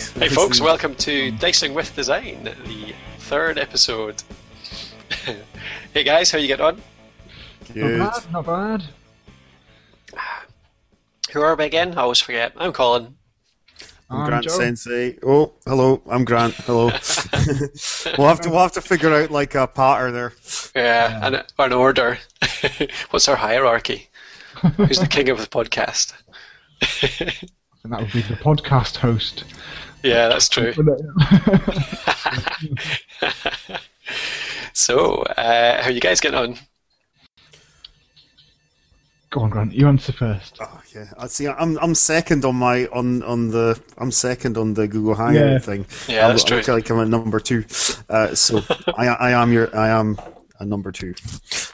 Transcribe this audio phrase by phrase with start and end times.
[0.00, 4.22] Hey, folks, welcome to Dicing with Design, the third episode.
[5.92, 6.80] hey, guys, how you get on?
[7.74, 7.98] Good.
[7.98, 8.84] Not bad, not bad.
[11.32, 11.92] Who are we again?
[11.98, 12.54] I always forget.
[12.56, 13.14] I'm Colin.
[14.08, 14.58] I'm I'm Grant Joe.
[14.58, 15.18] Sensei.
[15.22, 16.00] Oh, hello.
[16.08, 16.54] I'm Grant.
[16.54, 16.86] Hello.
[18.16, 20.32] we'll have to we'll have to figure out like a pattern there.
[20.74, 22.18] Yeah, and or an order.
[23.10, 24.08] What's our hierarchy?
[24.76, 26.14] Who's the king of the podcast?
[27.82, 29.44] And that would be the podcast host.
[30.02, 30.72] Yeah, that's true.
[34.72, 36.56] so, uh, how you guys getting on?
[39.30, 39.72] Go on, Grant.
[39.72, 40.56] You answer first.
[40.60, 41.06] Oh, yeah.
[41.16, 41.46] I see.
[41.46, 45.58] I'm I'm second on my on on the I'm second on the Google Hangout Yeah.
[45.60, 45.86] thing.
[46.08, 46.74] Yeah, I that's look- true.
[46.74, 47.64] I look like I'm at number two.
[48.08, 48.60] Uh, so
[48.98, 50.18] I I am your I am
[50.58, 51.14] a number two.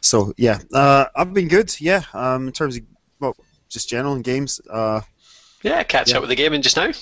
[0.03, 1.75] So yeah, uh, I've been good.
[1.81, 2.03] Yeah.
[2.12, 2.83] Um, in terms of
[3.20, 3.34] well,
[3.70, 4.61] just general in games.
[4.70, 5.01] Uh,
[5.62, 6.17] Yeah, catch Yeah.
[6.17, 6.92] up with the gaming just now.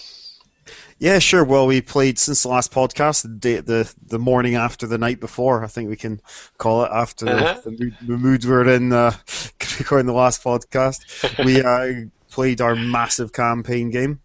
[0.98, 1.44] Yeah, sure.
[1.44, 5.20] Well, we played since the last podcast, the day, the the morning after the night
[5.20, 5.64] before.
[5.64, 6.20] I think we can
[6.58, 7.60] call it after Uh-huh.
[7.64, 9.12] the, the, mood, the mood we're in uh,
[9.78, 11.44] recording the last podcast.
[11.44, 14.20] We uh, played our massive campaign game.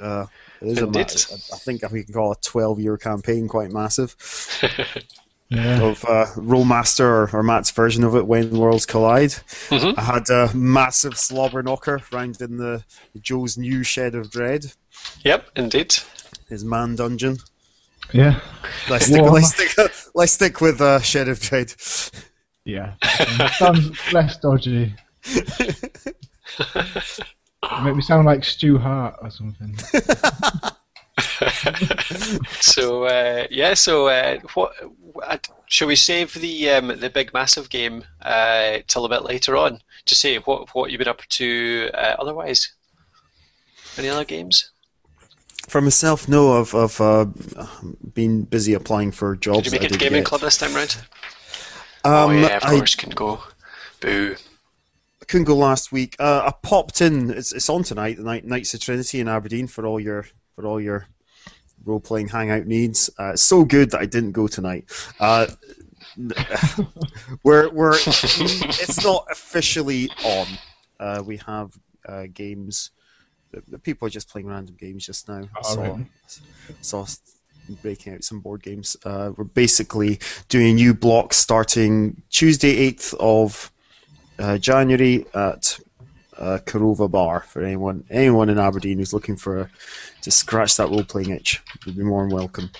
[0.00, 0.26] Uh,
[0.60, 4.16] it is a ma- I think we can call a twelve-year campaign quite massive
[5.50, 5.82] Yeah.
[5.82, 9.30] of uh, Rolemaster or, or Matt's version of it, When Worlds Collide.
[9.68, 9.96] Mhm.
[9.96, 12.82] I had a massive slobber knocker round in the
[13.20, 14.72] Joe's new Shed of Dread,
[15.24, 15.94] Yep, indeed.
[16.48, 17.38] his man dungeon.
[18.12, 18.40] Yeah.
[18.88, 19.70] Let's stick, let's stick,
[20.14, 21.72] let's stick with uh, Shed of Dread.
[22.64, 22.94] Yeah.
[23.56, 24.94] Sounds less dodgy.
[27.82, 29.74] Make me sound like Stu Hart or something.
[32.60, 34.72] so uh, yeah, so uh, what
[35.22, 39.56] uh, shall we save the um, the big massive game uh, till a bit later
[39.56, 42.72] on to say what what you've been up to uh, otherwise?
[43.96, 44.70] Any other games?
[45.68, 47.26] For myself, no, I've, I've uh,
[48.14, 49.64] been busy applying for jobs.
[49.64, 50.26] Did you make it to I didn't gaming get.
[50.26, 50.96] club this time round?
[52.04, 53.42] Um, oh yeah, of I course, can go.
[54.00, 54.36] Boo.
[55.20, 56.16] I couldn't go last week.
[56.18, 57.30] Uh, I popped in.
[57.30, 58.18] It's, it's on tonight.
[58.18, 61.08] The night Knights of Trinity in Aberdeen for all your for all your
[61.84, 63.08] role playing hangout needs.
[63.18, 64.84] Uh, it's so good that I didn't go tonight.
[65.18, 65.46] Uh,
[67.42, 70.46] we're we're it's not officially on.
[71.00, 71.72] Uh, we have
[72.06, 72.90] uh, games.
[73.54, 75.48] The, the people are just playing random games just now.
[75.56, 76.06] I saw, really?
[76.80, 77.06] saw
[77.82, 78.96] breaking out some board games.
[79.04, 83.70] Uh, we're basically doing a new block starting Tuesday, 8th of
[84.40, 85.78] uh, January at
[86.36, 89.70] uh, Karova Bar for anyone anyone in Aberdeen who's looking for a,
[90.22, 91.62] to scratch that role playing itch.
[91.86, 92.70] You'd be more than welcome.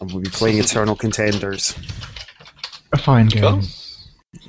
[0.00, 1.76] And we'll be playing Eternal Contenders.
[2.92, 3.42] A fine game.
[3.42, 3.62] Cool.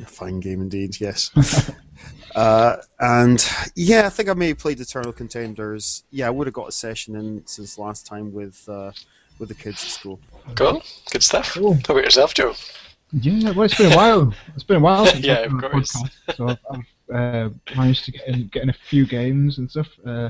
[0.03, 1.31] A fine game indeed, yes.
[2.35, 3.45] uh, and
[3.75, 6.03] yeah, I think I may have played Eternal Contenders.
[6.11, 8.91] Yeah, I would have got a session in since last time with uh,
[9.39, 10.19] with the kids at school.
[10.55, 11.53] Cool, good stuff.
[11.53, 11.73] Cool.
[11.87, 12.53] How about yourself, Joe?
[13.11, 14.33] Yeah, well, it's been a while.
[14.53, 15.93] It's been a while since Yeah, I've of course.
[15.93, 16.59] podcast, so I've,
[17.09, 19.87] I've uh, managed to get in, get in a few games and stuff.
[20.05, 20.29] Uh,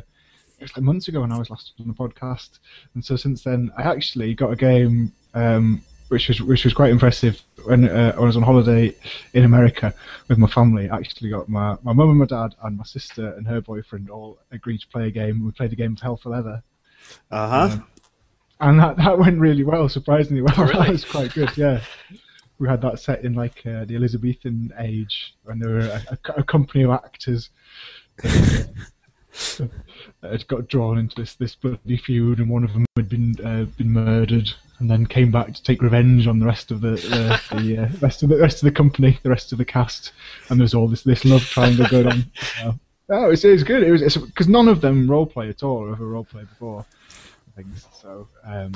[0.59, 2.59] it was like months ago when I was last on the podcast,
[2.93, 6.91] and so since then I actually got a game um, which was which was quite
[6.91, 8.95] impressive when uh, I was on holiday
[9.33, 9.93] in America
[10.27, 10.89] with my family.
[10.89, 14.09] I actually got my my mum and my dad and my sister and her boyfriend
[14.09, 15.45] all agreed to play a game.
[15.45, 16.63] We played a game of Hell for Leather.
[17.31, 17.73] Uh huh.
[17.73, 17.87] Um,
[18.59, 20.55] and that, that went really well, surprisingly well.
[20.57, 20.73] Oh, really?
[20.79, 21.81] that was quite good, yeah.
[22.59, 26.33] We had that set in like uh, the Elizabethan age when there were a, a,
[26.37, 27.51] a company of actors
[28.17, 28.69] that
[30.23, 33.65] had got drawn into this, this bloody feud, and one of them had been uh,
[33.77, 37.57] been murdered, and then came back to take revenge on the rest of the the,
[37.57, 40.13] the uh, rest of the rest of the company, the rest of the cast,
[40.49, 42.25] and there's all this this love triangle going on.
[42.61, 42.71] Uh,
[43.09, 43.83] oh, it was, it was good.
[43.83, 46.85] It was because none of them role play at all, or ever role play before
[47.55, 47.87] things.
[47.91, 48.73] So um,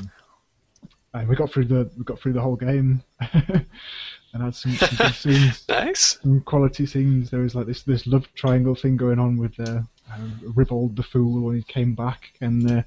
[1.14, 4.96] and we got through the we got through the whole game, and had some, some
[4.96, 6.18] good scenes, Nice.
[6.22, 7.30] some quality scenes.
[7.30, 9.80] There was like this this love triangle thing going on with uh,
[10.10, 10.18] uh,
[10.54, 12.82] Ribald the fool when he came back, and uh,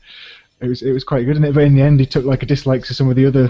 [0.62, 1.38] it was it was quite good.
[1.38, 3.50] And but in the end, he took like a dislike to some of the other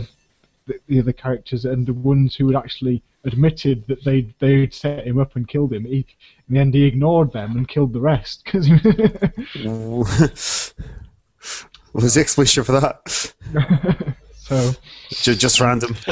[0.68, 5.06] the, the other characters and the ones who had actually admitted that they they'd set
[5.06, 5.86] him up and killed him.
[5.86, 6.06] He,
[6.48, 8.69] in the end, he ignored them and killed the rest because.
[11.92, 14.13] what was the explanation for that?
[14.36, 14.72] so
[15.10, 15.96] Ju- Just random.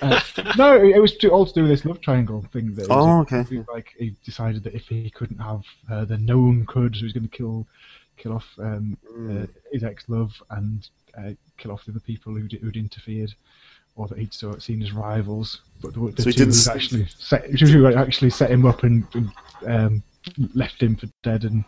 [0.00, 0.20] Uh,
[0.56, 2.74] no, it was all to do with this love triangle thing.
[2.74, 3.44] That Oh, okay.
[3.72, 6.94] Like he decided that if he couldn't have her, then no one could.
[6.94, 7.66] So he was going to kill,
[8.18, 8.96] kill off um,
[9.30, 13.34] uh, his ex-love and uh, kill off the other people who'd, who'd interfered,
[13.96, 15.60] or that he'd sort of seen as rivals.
[15.80, 19.06] But the, the So two didn't who actually set, who actually set him up and,
[19.14, 19.32] and
[19.66, 20.02] um,
[20.54, 21.64] left him for dead and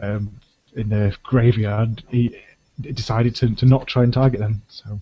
[0.00, 0.30] um,
[0.74, 2.02] in the graveyard.
[2.10, 2.36] He
[2.80, 4.62] decided to, to not try and target them.
[4.68, 5.00] So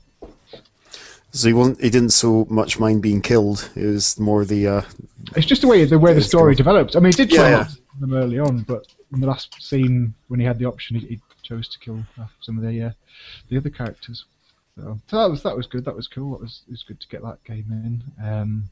[1.32, 1.80] So he wasn't.
[1.80, 3.68] He didn't so much mind being killed.
[3.74, 4.66] It was more the.
[4.68, 4.82] Uh,
[5.36, 6.96] it's just the way the way the story developed.
[6.96, 10.14] I mean, he did try Yeah, kill them early on, but in the last scene
[10.28, 12.04] when he had the option, he, he chose to kill
[12.40, 12.90] some of the uh,
[13.48, 14.24] the other characters.
[14.76, 15.84] So, so that was that was good.
[15.84, 16.32] That was cool.
[16.32, 18.26] That was it was good to get that game in.
[18.26, 18.64] Um,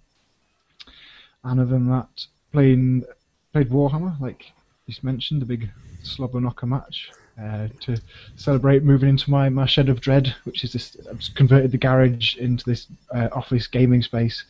[1.44, 3.04] and other than that, playing
[3.52, 4.52] played Warhammer, like
[4.86, 5.70] you mentioned, the big
[6.02, 7.10] slobber knocker match.
[7.40, 7.98] Uh, to
[8.36, 12.36] celebrate moving into my, my shed of dread, which is this, I've converted the garage
[12.36, 14.44] into this uh, office gaming space,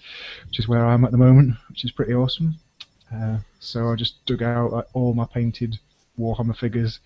[0.49, 2.57] which is where I am at the moment, which is pretty awesome.
[3.15, 5.79] Uh, so I just dug out like, all my painted
[6.19, 7.01] Warhammer figures,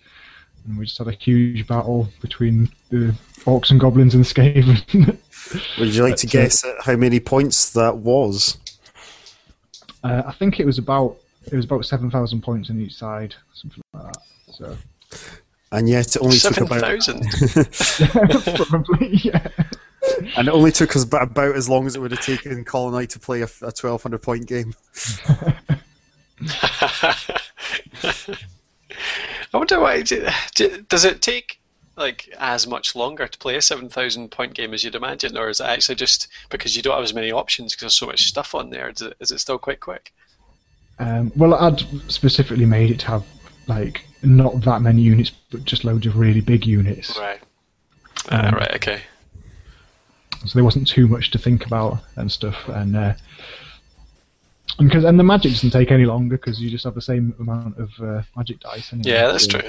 [0.65, 3.13] and we just had a huge battle between the
[3.45, 5.17] orcs and goblins and the Skaven.
[5.79, 8.57] would you like to guess at how many points that was?
[10.03, 11.17] uh, I think it was about
[11.51, 14.21] it was about seven thousand points on each side, something like that.
[14.51, 14.77] So
[15.71, 16.81] And yet it only took about.
[16.81, 17.23] thousand.
[18.67, 19.47] probably yeah.
[20.35, 23.03] And it only took us about as long as it would have taken Colin and
[23.03, 24.73] I to play a, a 1200 point game.
[26.41, 27.15] I
[29.53, 30.01] wonder why.
[30.01, 31.59] do- do- Does it take
[31.95, 35.49] like as much longer to play a seven thousand point game as you'd imagine, or
[35.49, 38.25] is it actually just because you don't have as many options because there's so much
[38.25, 38.89] stuff on there?
[38.89, 40.13] Is it, is it still quite quick?
[40.99, 41.79] Um, well, I'd
[42.11, 43.25] specifically made it to have
[43.67, 47.17] like not that many units, but just loads of really big units.
[47.17, 47.39] Right.
[48.31, 48.75] Uh, Um, right.
[48.75, 49.01] Okay.
[50.45, 52.67] so there wasn't too much to think about and stuff.
[52.67, 53.13] And uh,
[54.79, 57.33] and, cause, and the magic doesn't take any longer because you just have the same
[57.39, 58.93] amount of uh, magic dice.
[58.93, 59.09] Anyway.
[59.11, 59.61] Yeah, that's true.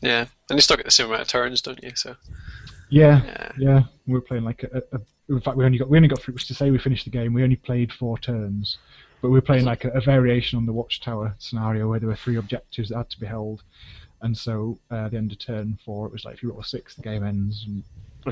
[0.00, 1.92] Yeah, and you still get the same amount of turns, don't you?
[1.94, 2.16] So
[2.88, 3.52] Yeah, yeah.
[3.58, 3.82] yeah.
[4.06, 6.20] We were playing like a, a, a- in fact we only got we only got
[6.20, 7.32] through which to say we finished the game.
[7.32, 8.78] We only played four turns,
[9.22, 12.16] but we were playing like a, a variation on the Watchtower scenario where there were
[12.16, 13.62] three objectives that had to be held.
[14.20, 16.64] And so uh, the end of turn four, it was like if you roll a
[16.64, 17.64] six, the game ends.
[17.66, 17.84] And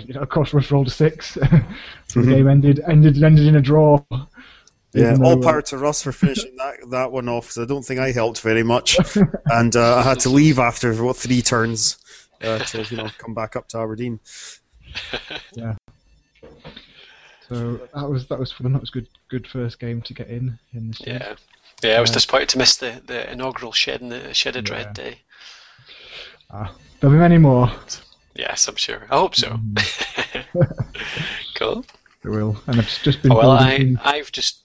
[0.07, 2.13] you know, of course, Russ rolled a six, so Mhm.
[2.15, 4.03] the game ended ended ended in a draw.
[4.95, 7.47] Yeah, all uh, power to Russ for finishing that, that one off.
[7.49, 8.99] 'cause I don't think I helped very much,
[9.47, 11.97] and uh, I had to leave after what three turns
[12.43, 14.21] uh, to you know come back up to Aberdeen.
[15.55, 15.75] Yeah.
[17.49, 18.73] So that was that was fun.
[18.73, 21.09] That was good good first game to get in in the stage.
[21.21, 21.35] Yeah.
[21.83, 24.65] Yeah, I was Uh, disappointed to miss the, the inaugural Shed in the Shed of
[24.65, 25.05] Dread Yeah.
[25.05, 25.19] day.
[27.01, 27.71] There'll be many more.
[28.37, 29.07] Yes, I'm sure.
[29.11, 29.59] I hope so.
[31.55, 31.85] cool.
[32.23, 33.33] There will, and I've just been.
[33.33, 34.62] Oh, well, building- I I've just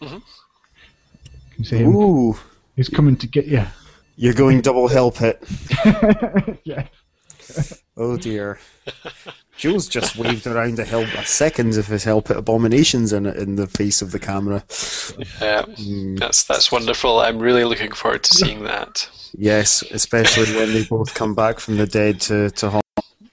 [0.00, 0.22] you
[1.54, 1.94] can see him.
[1.94, 2.36] Ooh,
[2.76, 3.64] He's coming to get you.
[4.16, 5.42] you're going double hell pit.
[6.64, 6.86] yeah.
[7.96, 8.58] Oh dear.
[9.56, 13.56] Jules just waved around a hell a second of his hell pit abominations in in
[13.56, 14.62] the face of the camera.
[15.40, 17.18] yeah, Mm, that's that's wonderful.
[17.18, 19.08] I'm really looking forward to seeing that.
[19.36, 22.84] yes, especially when they both come back from the dead to to haunt.
[22.84, 22.87] And that-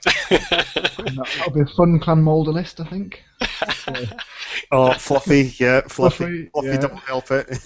[0.29, 3.23] That'll be a fun Clan Moulder list, I think.
[4.71, 6.77] Oh, fluffy, yeah, fluffy, Fluffy, fluffy yeah.
[6.77, 7.45] double hell pit.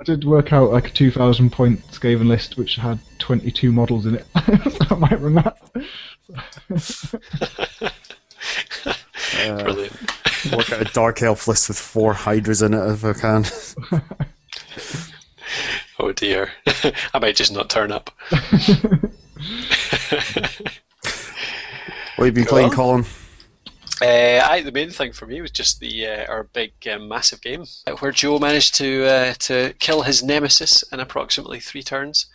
[0.00, 4.14] I did work out like a 2,000 point Skaven list which had 22 models in
[4.16, 4.26] it.
[4.34, 5.56] I might run that.
[9.38, 9.92] Uh, Brilliant.
[10.52, 13.44] work out a dark elf list with four hydras in it if I can.
[15.98, 16.50] Oh dear.
[17.14, 18.10] I might just not turn up.
[22.18, 23.04] What have you been playing, Colin?
[24.02, 27.40] Uh, I, the main thing for me was just the uh, our big um, massive
[27.40, 27.64] game
[28.00, 32.26] where Joe managed to uh, to kill his nemesis in approximately three turns.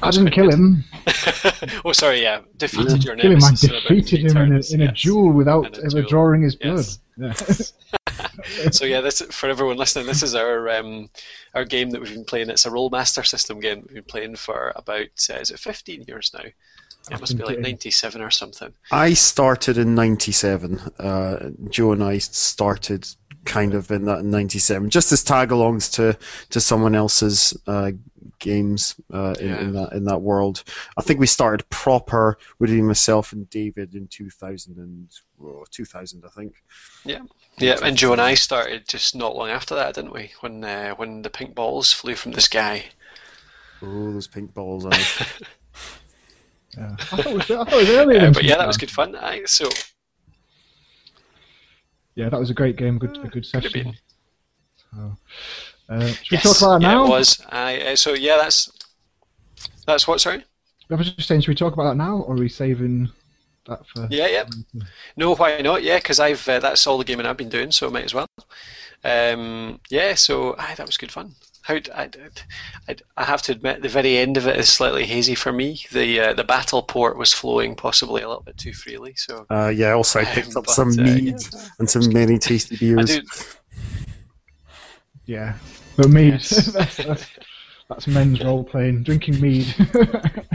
[0.00, 0.84] I didn't kill him.
[1.84, 3.38] oh, sorry, yeah, defeated your Kill him.
[3.42, 3.64] I nemesis.
[3.64, 6.08] in defeated three him in a, turns, in a duel without a ever duel.
[6.08, 6.86] drawing his blood.
[7.16, 7.72] Yes.
[7.80, 7.92] Yeah.
[8.72, 10.06] So yeah, this for everyone listening.
[10.06, 11.08] This is our um,
[11.54, 12.50] our game that we've been playing.
[12.50, 16.30] It's a Rolemaster system game we've been playing for about uh, is it fifteen years
[16.34, 16.50] now?
[17.10, 17.64] It must be like it is.
[17.64, 18.72] ninety seven or something.
[18.90, 20.78] I started in '97.
[20.98, 23.06] Uh, Joe and I started
[23.44, 26.18] kind of in that '97, just as tag-alongs to
[26.50, 27.92] to someone else's uh,
[28.38, 30.64] games uh, in, in that in that world.
[30.96, 35.08] I think we started proper with myself and David in 2000 and
[35.42, 36.54] oh, 2000, I think.
[37.04, 37.22] Yeah,
[37.58, 40.32] yeah, and Joe and I started just not long after that, didn't we?
[40.40, 42.86] When uh, when the pink balls flew from the sky.
[43.82, 44.86] Oh, those pink balls!
[46.76, 46.96] I, Yeah.
[46.98, 48.20] I thought it was, I thought it was earlier.
[48.20, 49.16] Than but yeah, that was good fun.
[49.16, 49.68] Aye, so
[52.14, 52.98] Yeah, that was a great game.
[52.98, 53.94] Good, a good session.
[54.76, 55.16] So,
[55.88, 57.44] uh, should we talk about that yeah, it was.
[57.50, 58.70] Aye, uh, so yeah, that's
[59.86, 60.20] that's what.
[60.20, 60.44] Sorry.
[60.90, 63.08] I was just saying, should we talk about that now, or are we saving
[63.66, 64.06] that for?
[64.10, 64.44] Yeah, yeah.
[65.16, 65.82] No, why not?
[65.82, 68.14] Yeah, because I've uh, that's all the gaming I've been doing, so I might as
[68.14, 68.28] well.
[69.02, 71.34] Um, yeah, so aye, that was good fun.
[71.64, 72.10] How I,
[72.88, 75.80] I, I have to admit the very end of it is slightly hazy for me.
[75.90, 79.14] The uh, the battle port was flowing possibly a little bit too freely.
[79.16, 81.60] So Uh, yeah, also I picked Um, up but, some uh, mead yeah.
[81.78, 83.18] and some many tasty beers.
[85.24, 85.54] Yeah,
[85.96, 86.34] but mead.
[86.34, 86.66] Yes.
[86.72, 87.26] that's, that's,
[87.88, 89.74] that's men's role playing, drinking mead.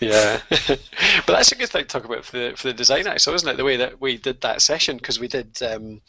[0.00, 3.32] Yeah, but that's a good thing to talk about for the for the design actually,
[3.32, 3.56] wasn't it?
[3.56, 6.02] The way that we did that session because we did um,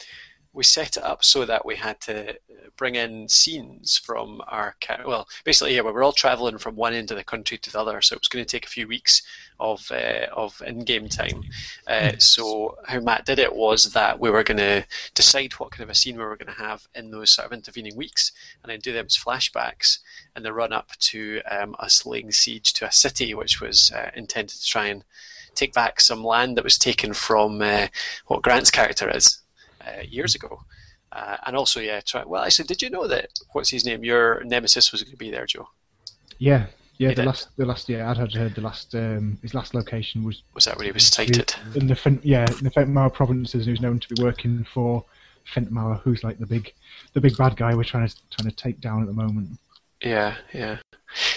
[0.53, 2.36] we set it up so that we had to
[2.75, 4.75] bring in scenes from our
[5.06, 7.79] well, basically yeah, we were all traveling from one end of the country to the
[7.79, 9.22] other, so it was going to take a few weeks
[9.60, 11.44] of uh, of in-game time.
[11.88, 15.84] Uh, so how Matt did it was that we were going to decide what kind
[15.84, 18.32] of a scene we were going to have in those sort of intervening weeks,
[18.63, 20.00] and then do them as flashbacks
[20.36, 24.10] in the run up to um, us laying siege to a city, which was uh,
[24.15, 25.03] intended to try and
[25.53, 27.88] take back some land that was taken from uh,
[28.27, 29.41] what Grant's character is
[29.98, 30.60] uh, years ago.
[31.12, 34.03] Uh, and also, yeah, try, well, actually, did you know that what's his name?
[34.03, 35.67] Your nemesis was going to be there, Joe.
[36.38, 36.67] yeah,
[36.98, 37.10] yeah.
[37.10, 37.25] The did?
[37.25, 40.65] last, the last, yeah, I'd had heard the last, um, his last location was Was
[40.65, 41.55] that where he was sighted?
[41.75, 45.03] in the Fen- yeah, in the Fentmauer provinces, and who's known to be working for
[45.51, 46.72] Fentmauer, who's like the big,
[47.13, 49.58] the big bad guy we're trying to trying to take down at the moment.
[50.03, 50.77] Yeah, yeah.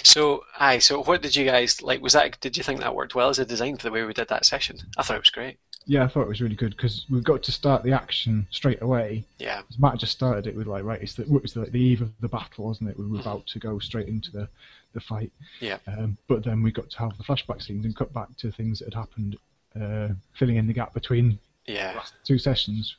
[0.02, 0.78] So, aye.
[0.80, 2.02] So, what did you guys like?
[2.02, 2.38] Was that?
[2.40, 4.44] Did you think that worked well as a design for the way we did that
[4.44, 4.76] session?
[4.99, 5.59] I thought it was great.
[5.86, 8.82] Yeah, I thought it was really good because we've got to start the action straight
[8.82, 9.24] away.
[9.38, 12.02] Yeah, Matt just started it with like, right, it's the, it was the, the eve
[12.02, 12.98] of the battle, wasn't it?
[12.98, 14.48] We were about to go straight into the,
[14.92, 15.32] the fight.
[15.60, 15.78] Yeah.
[15.86, 18.78] Um, but then we got to have the flashback scenes and cut back to things
[18.78, 19.36] that had happened,
[19.80, 22.94] uh, filling in the gap between the yeah, last two sessions,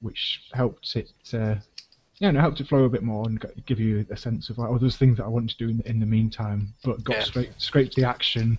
[0.00, 1.10] which helped it.
[1.32, 1.56] Uh,
[2.18, 4.70] yeah, it helped it flow a bit more and give you a sense of like,
[4.70, 7.22] oh, there's things that I wanted to do in, in the meantime, but got Yeah.
[7.24, 8.58] straight straight to the action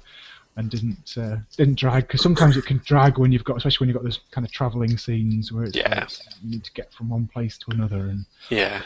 [0.57, 3.89] and didn't uh, didn't drag because sometimes it can drag when you've got, especially when
[3.89, 5.99] you've got those kind of traveling scenes where it's Yeah.
[6.01, 6.09] like,
[6.43, 8.81] you need to get from one place to another and yeah.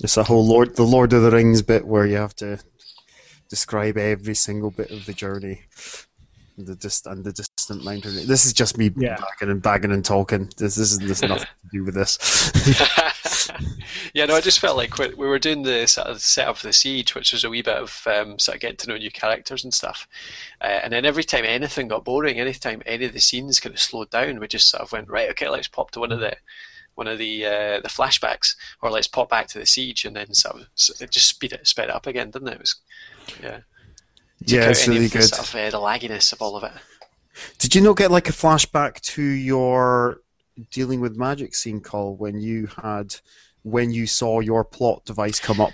[0.00, 2.60] It's a whole Lord, the Lord of the Rings bit where you have to
[3.50, 5.62] describe every single bit of the journey,
[6.56, 8.14] the dist and the distant mountain.
[8.26, 9.16] This is just me Yeah.
[9.16, 10.50] bagging and bagging and talking.
[10.56, 12.18] This, this is this nothing to do with this.
[14.14, 16.66] yeah, no, I just felt like we we were doing the sort of setup for
[16.66, 19.10] the siege, which was a wee bit of um, sort of getting to know new
[19.10, 20.08] characters and stuff.
[20.60, 23.80] Uh, and then every time anything got boring, anytime any of the scenes kind of
[23.80, 26.36] slowed down, we just sort of went right, okay, let's pop to one of the
[26.94, 30.34] one of the uh, the flashbacks, or let's pop back to the siege, and then
[30.34, 32.54] sort of s- it just speed it sped it up again, didn't it?
[32.54, 32.76] It was
[33.42, 33.60] yeah,
[34.40, 35.22] yeah, it's really of good.
[35.24, 36.72] Sort of, uh, the lagginess of all of it.
[37.58, 40.20] Did you not get like a flashback to your
[40.70, 43.14] dealing with magic scene call when you had
[43.70, 45.72] when you saw your plot device come up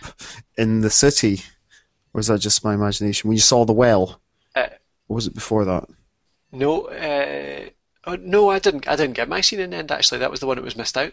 [0.57, 1.41] in the city?
[2.13, 3.29] Or was that just my imagination?
[3.29, 4.21] When you saw the well?
[4.55, 4.69] Uh,
[5.09, 5.89] or was it before that?
[6.53, 7.69] No, uh,
[8.07, 8.87] oh, no, I didn't.
[8.89, 9.91] I didn't get my scene in the end.
[9.91, 11.13] Actually, that was the one that was missed out.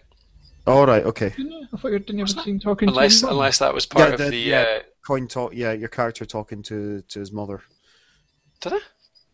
[0.68, 1.30] All right, okay.
[1.30, 1.68] didn't you?
[1.74, 4.14] I thought you didn't have a scene talking Unless to unless that was part Yeah,
[4.14, 4.38] of the- the.
[4.38, 4.62] yeah.
[4.62, 5.54] Uh, Coin talk.
[5.56, 7.62] Yeah, your character talking to to his mother.
[8.62, 8.80] did I?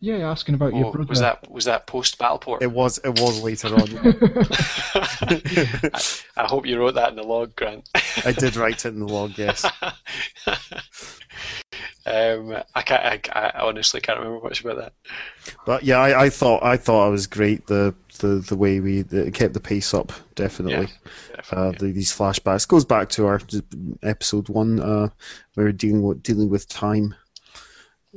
[0.00, 1.08] Yeah, you're asking about Oh, your brother.
[1.08, 2.62] was that was that post Battleport?
[2.62, 2.98] It was.
[2.98, 3.88] It was later on.
[5.92, 6.00] I,
[6.36, 7.88] I hope you wrote that in the log, Grant.
[8.24, 9.36] I did write it in the log.
[9.36, 9.64] Yes.
[12.06, 13.28] um, I can't.
[13.36, 14.92] I, I honestly can't remember much about that.
[15.66, 19.02] But yeah, I, I thought I thought it was great the the, the way we
[19.02, 20.86] the, kept the pace up definitely.
[20.86, 21.88] Uh, Definitely.
[21.88, 23.40] the, these flashbacks goes back to our
[24.02, 24.80] episode one.
[24.80, 25.08] Uh,
[25.54, 27.14] where we were dealing with dealing with time,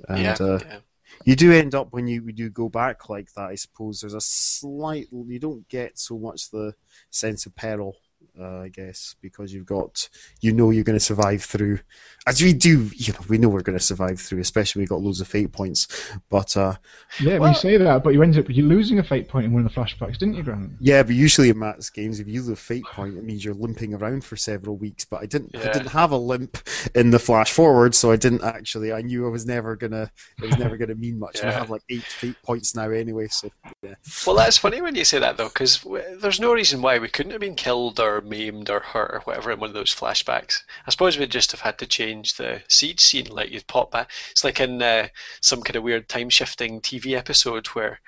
[0.07, 0.77] and yeah, uh, yeah.
[1.25, 3.49] You do end up when you, you do go back like that.
[3.49, 6.73] I suppose there's a slight you don't get so much the
[7.09, 7.95] sense of peril.
[8.39, 10.07] Uh, I guess because you've got
[10.39, 11.79] you know you're going to survive through,
[12.25, 12.89] as we do.
[12.95, 15.27] You know we know we're going to survive through, especially when we got loads of
[15.27, 15.87] fate points.
[16.29, 16.75] But uh,
[17.19, 19.45] yeah, when Well- you say that, but you ended up you losing a fate point
[19.45, 20.71] in one of the flashbacks, didn't you, Grant?
[20.79, 23.53] Yeah, but usually in Matt's games, if you lose a fate point, it means you're
[23.53, 25.03] limping around for several weeks.
[25.03, 26.57] But I didn't, I didn't have a limp
[26.95, 28.93] in the flash forward, so I didn't actually.
[28.93, 30.09] I knew I was never gonna,
[30.41, 31.41] it was never gonna mean much.
[31.41, 33.27] And I have like eight fate points now anyway.
[33.27, 33.49] So
[33.83, 35.85] yeah, Well, that's funny when you say that though, because
[36.19, 39.51] there's no reason why we couldn't have been killed or maimed or hurt or whatever
[39.51, 40.63] in one of those flashbacks.
[40.86, 44.12] I suppose we'd just have had to change the siege scene, like you'd pop back.
[44.32, 45.08] It's like in uh,
[45.41, 48.01] some kind of weird time shifting TV episode where,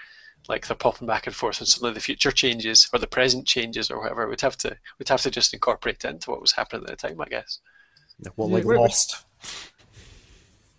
[0.49, 3.89] like, they're popping back and forth, and suddenly the future changes or the present changes
[3.91, 4.27] or whatever.
[4.27, 7.07] We'd have to we'd have to just incorporate it into what was happening at the
[7.07, 7.59] time, I guess.
[8.35, 8.91] well, Yeah, like wait, wait.
[8.91, 9.25] lost.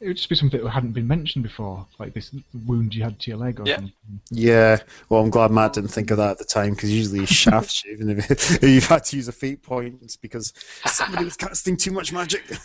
[0.04, 2.30] It would just be something that hadn't been mentioned before, like this
[2.66, 3.76] wound you had to your leg or Yeah.
[3.76, 4.20] something.
[4.30, 4.76] Yeah,
[5.08, 7.70] well, I'm glad Matt didn't think of that at the time because usually you shaft
[7.72, 10.52] shave, and if, if you've had to use a fate point, because
[10.84, 12.42] somebody was casting too much magic.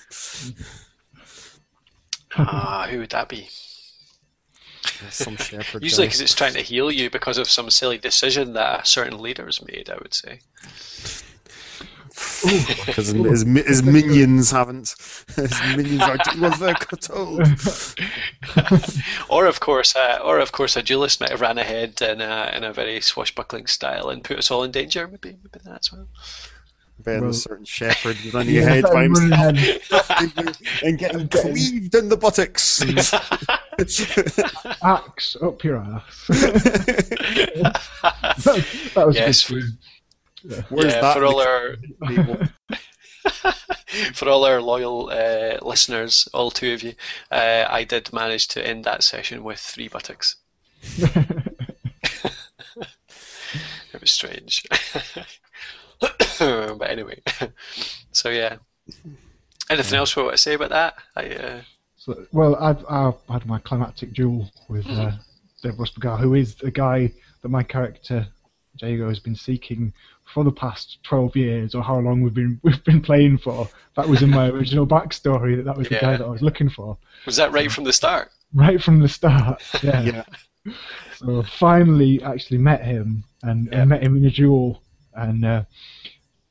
[2.35, 3.47] Ah, who would that be?
[5.09, 5.81] Some shepherd.
[5.81, 9.19] Usually, because it's trying to heal you because of some silly decision that a certain
[9.19, 9.89] leader's made.
[9.89, 10.39] I would say.
[12.85, 14.95] Because his, his minions haven't.
[15.35, 17.41] His minions are doing what they're told.
[19.29, 22.51] Or of course, uh, or of course, a duelist might have ran ahead in a,
[22.55, 25.07] in a very swashbuckling style and put us all in danger.
[25.07, 26.07] Maybe, maybe that's well.
[27.01, 30.57] Ben, Well- a certain shepherd running Yeah, ahead by himself ahead.
[30.83, 32.81] and getting cleaved in the buttocks.
[34.83, 36.25] Axe up your ass.
[36.27, 37.79] that,
[38.95, 39.49] that was Yes.
[39.49, 39.77] a good scene.
[40.69, 41.17] Where's yeah, that?
[41.17, 41.75] for all our
[44.13, 46.93] for all our loyal uh, listeners, all two of you,
[47.31, 50.37] uh, I did manage to end that session with three buttocks.
[53.93, 54.65] It was strange.
[55.99, 57.21] but anyway,
[58.11, 58.57] so yeah.
[59.69, 60.95] Anything else we want to say about that?
[61.15, 61.61] I, uh,
[61.97, 65.11] So, well, I've, I've had my climactic duel with uh,
[65.63, 68.27] Devros Bagar, who is the guy that my character
[68.77, 69.93] Jago has been seeking
[70.33, 73.67] for the past twelve years, or how long we've been we've been playing for.
[73.95, 75.55] That was in my original backstory.
[75.57, 76.01] That that was the Yeah.
[76.01, 78.31] guy that I was looking for was that right from the start?
[78.53, 79.61] right from the start.
[79.83, 80.01] Yeah.
[80.01, 80.73] Yeah.
[81.17, 83.81] So finally, actually met him and, Yeah.
[83.81, 84.81] and met him in a duel,
[85.13, 85.63] and uh,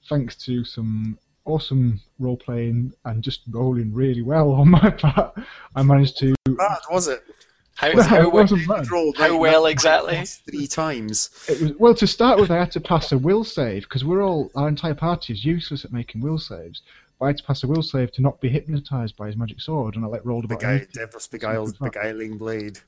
[0.09, 5.35] thanks to some awesome role playing and just rolling really well on my part,
[5.75, 6.35] I managed to.
[6.47, 7.25] Bad, was it?
[7.79, 8.67] How, No, how, it wasn't.
[8.91, 10.25] Rolled How like well exactly?
[10.25, 11.31] Three times.
[11.49, 14.21] It was, well, to start with, I had to pass a will save because we're
[14.21, 16.83] all our entire party is useless at making will saves.
[17.21, 19.61] But I had to pass a will save to not be hypnotized by his magic
[19.61, 20.59] sword, and I like rolled about.
[20.59, 20.87] Beguile, 80.
[20.99, 22.81] Devros Beguile's Something like beguiling blade.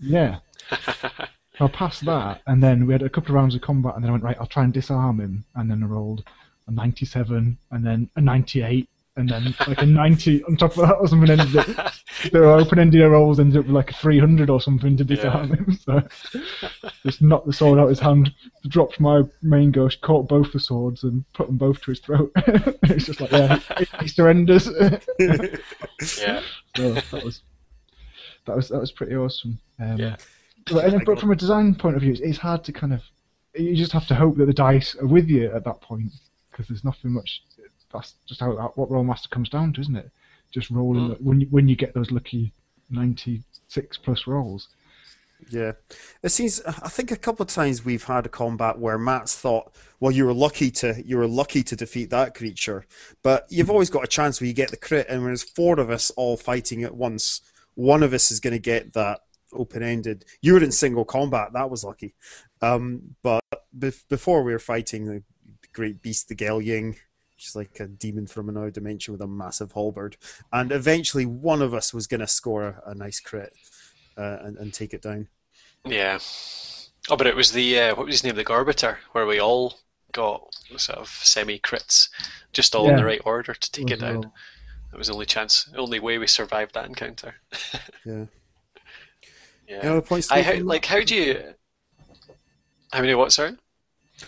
[0.00, 0.38] Yeah.
[1.58, 4.04] So I passed that, and then we had a couple of rounds of combat, and
[4.04, 4.36] then I went right.
[4.38, 6.22] I'll try and disarm him, and then I rolled
[6.66, 10.96] a 97, and then a 98, and then like a 90 on top of that
[10.96, 11.30] or something.
[11.30, 11.66] Ended up,
[12.32, 15.72] the open-ended rolls ended up with like a 300 or something to disarm him.
[15.72, 16.02] So
[17.02, 18.32] just knocked the sword out of his hand,
[18.68, 22.30] dropped my main gauche, caught both the swords, and put them both to his throat.
[22.36, 24.68] it's just like yeah, he, he surrenders.
[25.18, 26.42] yeah.
[26.76, 27.42] So that was
[28.44, 29.58] that was that was pretty awesome.
[29.80, 30.16] Um, Yeah.
[30.68, 33.00] But, and, but from a design point of view, it's, it's hard to kind of
[33.54, 36.12] you just have to hope that the dice are with you at that point
[36.50, 37.42] because there's nothing much.
[37.92, 40.10] That's just how that, what Rolemaster comes down to, isn't it?
[40.52, 42.52] Just rolling when you, when you get those lucky
[42.90, 44.68] ninety six plus rolls.
[45.50, 45.72] Yeah,
[46.22, 46.62] it seems.
[46.64, 50.24] I think a couple of times we've had a combat where Matt's thought, "Well, you
[50.24, 52.86] were lucky to you were lucky to defeat that creature,"
[53.22, 55.78] but you've always got a chance where you get the crit, and when there's four
[55.78, 57.42] of us all fighting at once,
[57.74, 59.20] one of us is going to get that
[59.52, 60.24] open-ended.
[60.40, 62.14] You were in single combat; that was lucky.
[62.62, 63.44] Um, but
[63.78, 65.22] bef- before we were fighting the
[65.72, 67.05] great beast, the Gelying, which
[67.38, 70.16] is like a demon from another dimension with a massive halberd,
[70.52, 73.52] and eventually one of us was going to score a, a nice crit
[74.16, 75.28] uh, and, and take it down.
[75.84, 76.18] Yeah.
[77.08, 78.34] Oh, but it was the uh, what was his name?
[78.34, 79.78] The Gorbiter, where we all
[80.12, 82.08] got sort of semi crits,
[82.52, 84.14] just all in the right order to take it Those down.
[84.14, 84.34] roll-
[84.90, 87.34] That was the only chance, only way we survived that encounter.
[88.04, 88.24] Yeah.
[89.68, 89.78] Yeah.
[89.80, 90.28] Any other points?
[90.28, 90.66] to I how, on that?
[90.66, 91.54] like how do you?
[92.92, 93.32] How many what?
[93.32, 93.56] Sorry.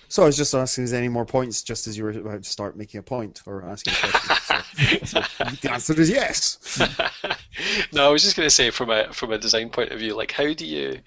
[0.08, 2.42] So I was just asking, is there any more points just as you were about
[2.42, 5.06] to start making a point or asking a question?
[5.06, 6.78] so, so the answer is yes.
[7.92, 10.14] no, I was just going to say from a from a design point of view,
[10.14, 11.00] like how do you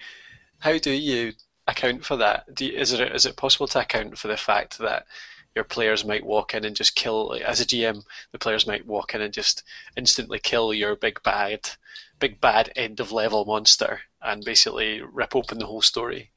[0.60, 1.34] how do you
[1.68, 2.54] account for that?
[2.56, 5.06] Do you, is it is it possible to account for the fact that
[5.56, 8.88] your players might walk in and just kill like, as a GM, the players might
[8.88, 9.64] walk in and just
[9.98, 11.70] instantly kill your big bad
[12.20, 16.32] big bad end of level monster and basically rip open the whole story.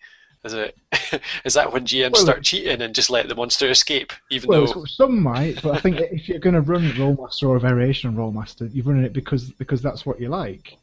[0.44, 0.76] Is it
[1.44, 4.66] is that when GMs Well- start cheating and just let the monster escape, even Well,
[4.66, 8.10] though some might, but I think if you're going to run Rolemaster or a variation
[8.10, 10.76] on Rolemaster, you're running it because because that's what you like,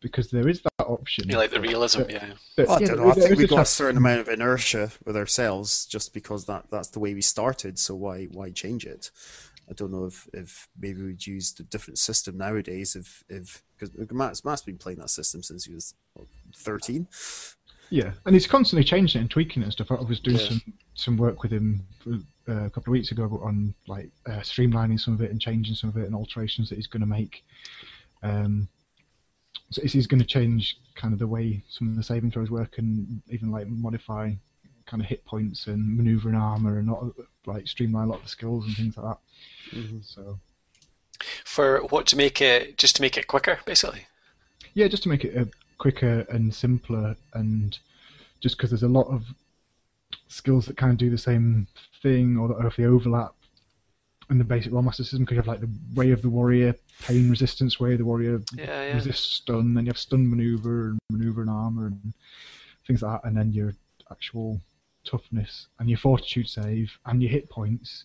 [0.00, 1.28] because there is that option.
[1.28, 2.02] you like the realism?
[2.08, 2.26] Yeah.
[2.56, 3.10] But, Well, I don't there- know.
[3.10, 6.66] I think we've got a chance- certain amount of inertia with ourselves just because that,
[6.70, 7.78] that's the way we started.
[7.78, 9.10] So why why change it?
[9.70, 12.96] I don't know if, if maybe we'd use a different system nowadays.
[12.96, 15.94] If if because Matt's, Matt's been playing that system since he was
[16.56, 17.06] thirteen.
[17.90, 19.90] Yeah, and he's constantly changing it and tweaking it and stuff.
[19.90, 20.48] I was doing Yeah.
[20.48, 20.62] some
[20.94, 22.12] some work with him uh,
[22.48, 25.88] a couple of weeks ago on like uh, streamlining some of it and changing some
[25.90, 27.44] of it and alterations that he's going to make.
[28.22, 28.68] Um,
[29.70, 32.78] so he's going to change kind of the way some of the saving throws work
[32.78, 34.32] and even like modify
[34.86, 37.04] kind of hit points and maneuver and armor and not
[37.46, 39.76] like streamline a lot of the skills and things like that.
[39.78, 39.98] Mm-hmm.
[40.02, 40.40] So
[41.44, 44.06] For what to make it just to make it quicker, basically.
[44.74, 45.44] yeah, just to make it uh,
[45.78, 47.78] quicker and simpler, and
[48.40, 49.24] just because there's a lot of
[50.28, 51.66] skills that kind of do the same
[52.02, 53.34] thing, or that or if they overlap
[54.30, 57.30] in the basic Rolemaster system, because you have like the way of the warrior, pain
[57.30, 58.94] resistance way, of the warrior Yeah, yeah.
[58.94, 62.12] resist stun, then you have stun maneuver and maneuver and armor and
[62.86, 63.72] things like that, and then your
[64.10, 64.60] actual
[65.04, 68.04] toughness and your fortitude save and your hit points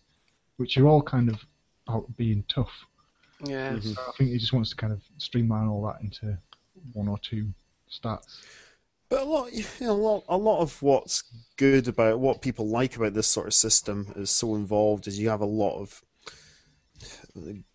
[0.57, 1.45] which are all kind of
[1.87, 2.85] about being tough.
[3.45, 3.73] Yeah.
[3.73, 3.95] Mhm.
[3.95, 6.37] So I think he just wants to kind of streamline all that into
[6.93, 7.51] one or two
[8.01, 8.25] stats.
[9.09, 11.23] But a lot, you know, a lot, a lot of what's
[11.57, 15.07] good about what people like about this sort of system is so involved.
[15.07, 16.01] Is you have a lot of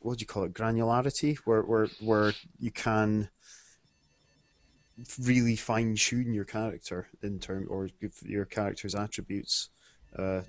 [0.01, 3.29] what do you call it, granularity, where where where you can
[5.21, 9.71] really fine tune your character in term or give your character's attributes.
[10.19, 10.41] Uh,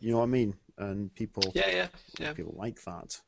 [0.00, 0.54] you know what I mean?
[0.76, 1.88] And people Yeah, yeah,
[2.18, 2.32] yeah.
[2.32, 3.20] people like that.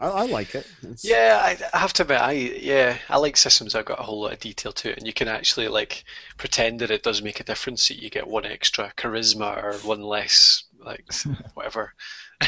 [0.00, 0.66] I, I like it.
[0.82, 4.00] It's- Yeah, I, I have to admit, I yeah, I like systems that have got
[4.00, 6.04] a whole lot of detail to it, and you can actually like
[6.36, 10.02] pretend that it does make a difference that you get one extra charisma or one
[10.02, 11.04] less, like
[11.54, 11.94] whatever.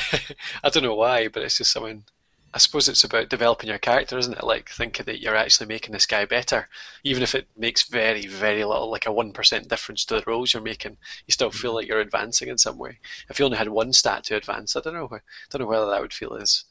[0.63, 2.05] I don't know why, but it's just something.
[2.53, 4.43] I suppose it's about developing your character, isn't it?
[4.43, 6.69] Like thinking that you're actually making this guy better,
[7.05, 10.53] even if it makes very, very little, like a one percent difference to the rolls
[10.53, 10.97] you're making.
[11.27, 11.77] You still feel mm-hmm.
[11.77, 12.99] like you're advancing in some way.
[13.29, 15.09] If you only had one stat to advance, I don't know.
[15.13, 16.65] I don't know whether that would feel as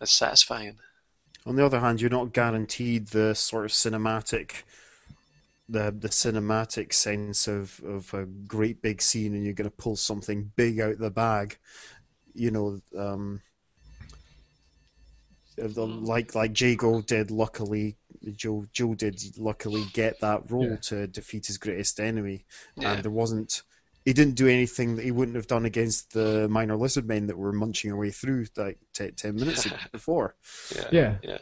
[0.00, 0.78] as satisfying.
[1.44, 4.62] On the other hand, you're not guaranteed the sort of cinematic,
[5.68, 9.96] the the cinematic sense of, of a great big scene, and you're going to pull
[9.96, 11.58] something big out the bag.
[12.34, 13.40] You know, um,
[15.62, 17.30] uh, like like Jago did.
[17.30, 17.96] Luckily,
[18.34, 20.76] Joe Joe did luckily get that role Yeah.
[20.82, 22.44] to defeat his greatest enemy,
[22.76, 22.94] Yeah.
[22.94, 23.62] and there wasn't.
[24.06, 27.36] He didn't do anything that he wouldn't have done against the minor lizard men that
[27.36, 30.36] were munching away through like te- ten minutes before.
[30.74, 30.88] Yeah.
[30.92, 31.16] Yeah.
[31.22, 31.38] Yeah.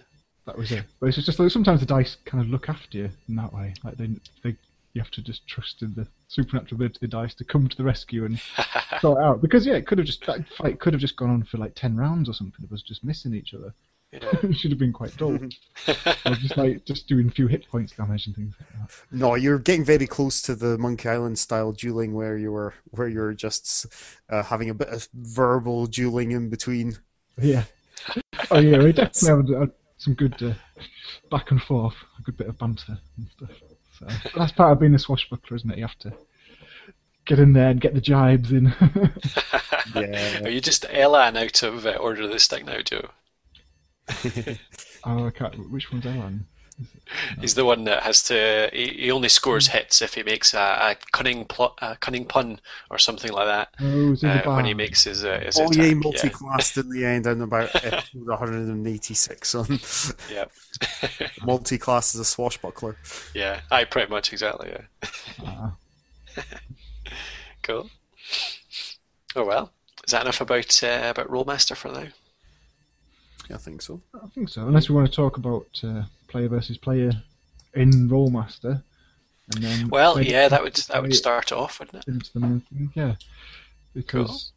[0.47, 0.85] That was it.
[0.99, 3.75] But it's just like sometimes the dice kind of look after you in that way.
[3.85, 4.09] Like they,
[4.43, 4.57] they,
[4.95, 7.77] you have to just trust in the supernatural ability of the dice to come to
[7.77, 8.41] the rescue and
[9.01, 9.43] sort it out.
[9.43, 11.75] Because yeah, it could have just that fight could have just gone on for like
[11.75, 12.65] ten rounds or something.
[12.65, 13.75] It was just missing each other.
[14.23, 14.39] Yeah.
[14.43, 15.33] it should have been quite dull.
[16.27, 18.91] or just like just doing a few hit points damage and things like that.
[19.11, 23.09] No, you're getting very close to the Monkey Island style dueling, where you were where
[23.09, 23.87] you're just
[24.31, 26.97] uh, having a bit of verbal dueling in between.
[27.37, 27.65] Yeah.
[28.51, 30.55] Oh yeah, we definitely had some good uh,
[31.31, 33.51] back and forth, a good bit of banter and stuff.
[33.99, 35.79] So that's part of being a swashbuckler, isn't it?
[35.79, 36.13] You have to
[37.25, 38.75] get in there and get the jibes in.
[39.95, 40.41] Yeah.
[40.45, 43.09] Are you just Elan out of uh, Order of the Stick now, Joe?
[45.05, 45.71] Oh, I can't.
[45.71, 46.47] Which one's Ellen?
[47.41, 48.69] He's the one that has to.
[48.73, 52.61] He, he only scores hits if he makes a, a cunning plot, a cunning pun
[52.91, 53.69] or something like that.
[53.81, 55.77] Oh, it's in the Uh, when he makes his, uh, his Oh attack.
[55.77, 59.79] yeah, yeah, multi-classed in the end, and about episode 186 on
[60.33, 60.47] yeah,
[61.45, 62.97] multi-class as a swashbuckler.
[63.35, 63.61] yeah.
[63.71, 64.71] I pretty much exactly.
[64.71, 65.09] Yeah.
[65.47, 65.77] Ah.
[67.63, 67.91] Cool.
[69.37, 69.73] Oh well.
[70.07, 72.09] Is that enough about uh, about Rolemaster for now?
[73.53, 74.01] I think so.
[74.15, 74.67] I think so.
[74.67, 77.13] Unless we want to talk about uh, player versus player
[77.75, 78.83] in Rolemaster,
[79.55, 82.11] and then Well, yeah, that would that would start off, wouldn't it?
[82.11, 82.91] into the main thing.
[82.95, 83.15] Yeah,
[83.95, 84.53] because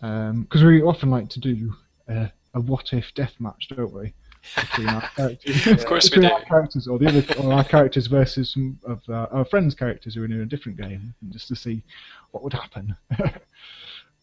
[0.00, 1.74] because we often like to do
[2.08, 4.12] uh, a what if death match, don't we?
[4.54, 6.34] Between our characters, Of course we Between do.
[6.34, 10.14] our characters or the other or our characters versus some of uh, our friends' characters
[10.14, 11.82] who are in a different game, just to see
[12.30, 12.94] what would happen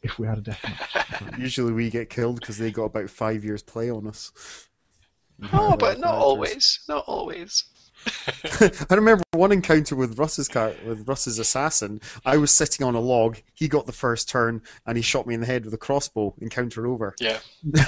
[0.06, 1.22] if we had a death match.
[1.40, 4.32] Usually we get killed because they got about five years play on us.
[5.52, 6.80] Oh, but not always.
[6.88, 7.66] Not always.
[8.90, 12.00] I remember one encounter with Russ's car- with Russ's assassin.
[12.26, 13.36] I was sitting on a log.
[13.54, 16.34] He got the first turn, and he shot me in the head with a crossbow.
[16.40, 17.16] Encounter over.
[17.20, 17.40] Yeah.
[17.66, 17.82] Yeah.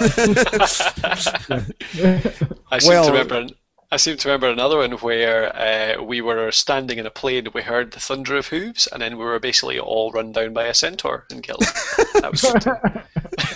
[2.69, 3.47] I seem Well- to remember.
[3.89, 7.61] I seem to remember another one where uh, we were standing in a plain, we
[7.61, 10.73] heard the thunder of hooves, and then we were basically all run down by a
[10.73, 11.63] centaur and killed.
[12.15, 12.43] That was.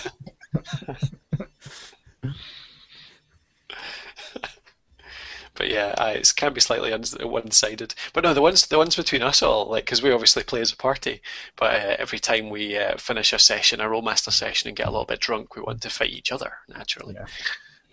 [5.54, 7.94] But yeah, it can be slightly one-sided.
[8.14, 10.72] But no, the ones the ones between us all, like, because we obviously play as
[10.72, 11.20] a party.
[11.56, 14.90] But uh, every time we uh, finish a session, a Rolemaster session, and get a
[14.90, 17.16] little bit drunk, we want to fight each other naturally.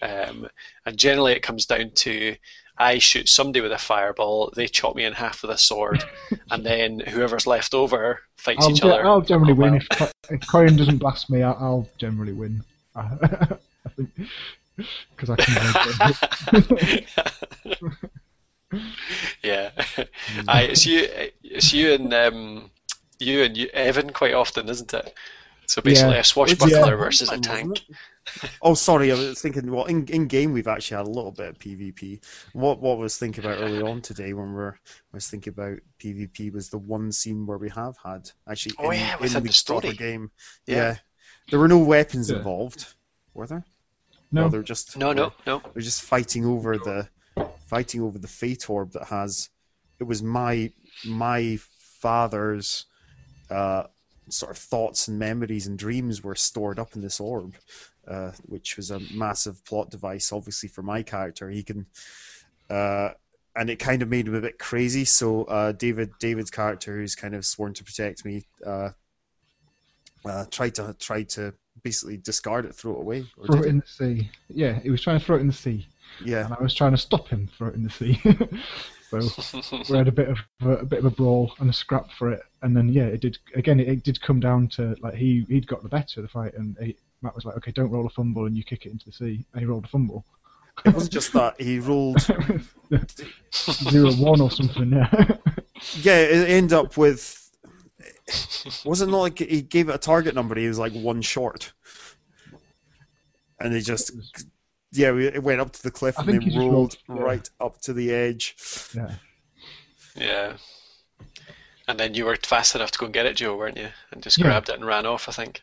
[0.02, 0.48] Um,
[0.86, 2.36] and generally, it comes down to
[2.78, 6.04] I shoot somebody with a fireball, they chop me in half with a sword,
[6.52, 9.06] and then whoever's left over fights I'll, each ge- other.
[9.06, 9.82] I'll generally Oh, win well.
[9.82, 11.44] if, Co- if Corin doesn't blast me.
[11.44, 12.64] I'll, I'll generally win.
[12.96, 14.10] I think
[15.16, 17.04] because I can.
[19.44, 19.72] yeah,
[20.48, 21.08] I, it's you.
[21.44, 22.72] It's you and um,
[23.20, 25.14] you and you, Evan quite often, isn't it?
[25.66, 26.22] So basically, Yeah.
[26.22, 26.96] a swashbuckler Yeah.
[26.96, 27.82] versus a tank.
[28.44, 28.52] It?
[28.62, 29.12] Oh, sorry.
[29.12, 29.72] I was thinking.
[29.72, 32.24] Well, in in game we've actually had a little bit of PvP.
[32.54, 35.80] What what I was thinking about early on today when we're I was thinking about
[36.00, 39.44] PvP was the one scene where we have had actually Oh, in, yeah, in within
[39.44, 39.94] the the story.
[39.94, 40.32] game.
[40.66, 40.76] Yeah.
[40.76, 40.96] Yeah.
[41.50, 42.38] there were no weapons Yeah.
[42.38, 42.94] involved,
[43.34, 43.66] were there?
[44.32, 45.62] no, they're just No, no, no.
[45.74, 47.10] They're just fighting over the
[47.68, 49.50] fighting over the fate orb that has.
[50.00, 50.72] It was my
[51.06, 51.58] my
[52.00, 52.86] father's
[53.50, 53.84] uh,
[54.30, 57.56] sort of thoughts and memories and dreams were stored up in this orb,
[58.10, 61.50] uh, which was a massive plot device, obviously for my character.
[61.50, 61.86] He can,
[62.70, 63.10] uh,
[63.56, 65.06] and it kind of made him a bit crazy.
[65.06, 68.90] So uh, David, David's character, who's kind of sworn to protect me, uh,
[70.26, 73.26] uh, tried to tried to basically discard it, throw it away.
[73.38, 74.30] or Throw it in the sea.
[74.50, 75.88] Yeah, he was trying to throw it in the sea.
[76.24, 78.20] Yeah, and I was trying to stop him throw it in the sea.
[79.20, 82.12] so we had a bit of a, a bit of a brawl and a scrap
[82.12, 83.80] for it, and then yeah, it did again.
[83.80, 86.54] It, it did come down to like he he'd got the better of the fight,
[86.56, 89.06] and he, Matt was like, "Okay, don't roll a fumble, and you kick it into
[89.06, 90.26] the sea." And he rolled a fumble.
[90.86, 91.60] it wasn't just that.
[91.60, 92.20] He rolled.
[93.90, 94.92] Zero one or something.
[94.92, 95.36] Yeah.
[96.02, 97.36] Yeah, it ended up with.
[98.86, 100.56] Was it not like he gave it a target number?
[100.58, 101.72] He was like one short,
[103.60, 104.12] and they just.
[104.92, 107.24] Yeah, it went up to the cliff I and think they he rolled rolled- yeah.
[107.24, 108.56] right up to the edge.
[108.96, 109.12] yeah.
[110.16, 110.54] Yeah.
[111.88, 113.90] And then you were fast enough to go and get it, Joe, weren't you?
[114.12, 114.46] And just Yeah.
[114.46, 115.62] grabbed it and ran off, I think.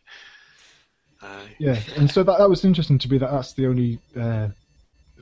[1.22, 1.48] Aye.
[1.59, 4.48] Yeah, and so that that was interesting to be that that's the only uh,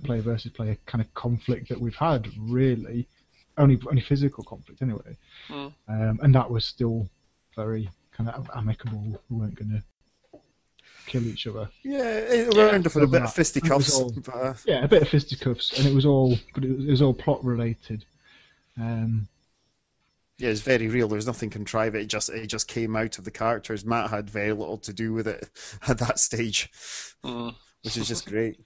[0.02, 3.06] player versus player kind of conflict that we've had, really.
[3.56, 5.16] Only only physical conflict, anyway.
[5.48, 5.72] Mm.
[5.88, 7.08] Um, and that was still
[7.54, 9.20] very kind of amicable.
[9.30, 10.38] We weren't going to
[11.06, 11.68] kill each other.
[11.82, 13.94] Yeah, it Yeah, ended up with a bit of fisticuffs.
[13.94, 16.84] All- but, uh, Yeah, a bit of fisticuffs, and it was all, but it was,
[16.86, 18.04] it was all plot related.
[18.76, 19.28] Um,
[20.38, 21.08] yeah, it's very real.
[21.08, 21.96] There's nothing contrived.
[21.96, 23.84] It just it just came out of the characters.
[23.84, 25.48] Matt had very little to do with it
[25.88, 26.70] at that stage,
[27.24, 27.54] Mm.
[27.82, 28.58] which is just great.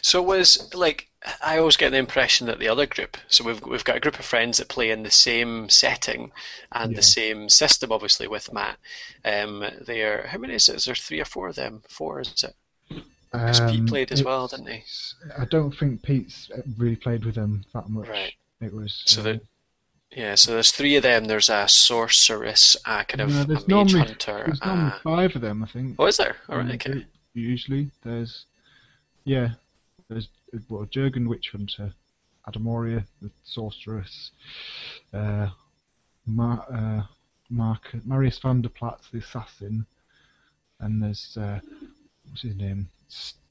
[0.00, 1.08] So was like
[1.42, 4.18] I always get the impression that the other group, so we've we've got a group
[4.18, 6.30] of friends that play in the same setting
[6.70, 6.96] and Yeah.
[6.96, 8.78] the same system, obviously with Matt.
[9.24, 10.76] Um, they're how many is it?
[10.76, 11.82] Is there three or four of them?
[11.88, 12.54] Four is it?
[13.32, 14.82] Because Pete um, played as well, didn't he?
[15.36, 18.08] I don't think Pete's really played with them that much.
[18.08, 18.32] Right.
[18.60, 19.02] It was.
[19.04, 19.40] So uh, that
[20.12, 21.24] yeah, so there's three of them.
[21.24, 24.44] There's a sorceress, a kind of no, a mage normally, hunter.
[24.46, 25.96] there's normally five of them, I think.
[25.98, 26.36] Oh, is there?
[26.48, 27.06] All right, okay.
[27.34, 28.46] Usually, there's
[29.24, 29.50] yeah,
[30.08, 30.28] there's
[30.68, 31.92] well, Jurgen Witch Hunter,
[32.48, 34.30] Adamoria the sorceress,
[35.12, 35.48] uh,
[36.26, 37.02] Mar- uh,
[37.50, 39.84] Mark Marius van der Platz the assassin,
[40.80, 41.60] and there's uh,
[42.28, 42.88] what's his name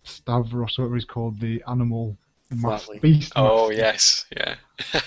[0.06, 2.18] Stavros, whatever he's called, the animal
[2.62, 3.02] mas- Flatley.
[3.02, 3.34] beast.
[3.36, 4.56] Oh master, yes, yeah.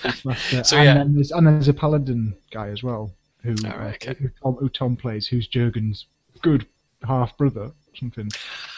[0.03, 0.63] beast master.
[0.63, 0.93] So, and yeah.
[0.95, 3.11] then there's and there's a paladin guy as well
[3.43, 4.15] who, All right, uh, okay.
[4.19, 6.07] who, Tom, who Tom plays, who's Jurgen's
[6.41, 6.65] good
[7.07, 8.27] half brother something.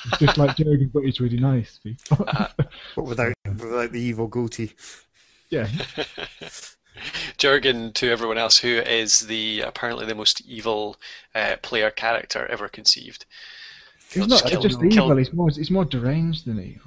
[0.05, 1.79] It's just like Jurgen, but he's really nice.
[1.83, 2.25] people.
[2.95, 4.73] But without without the evil goatee.
[5.49, 5.67] yeah,
[7.37, 10.97] Jurgen to everyone else, who is the apparently the most evil
[11.33, 13.25] uh, player character ever conceived.
[14.05, 15.15] he's He'll not just kill- just kill- evil.
[15.17, 16.81] He's more he's more deranged than evil.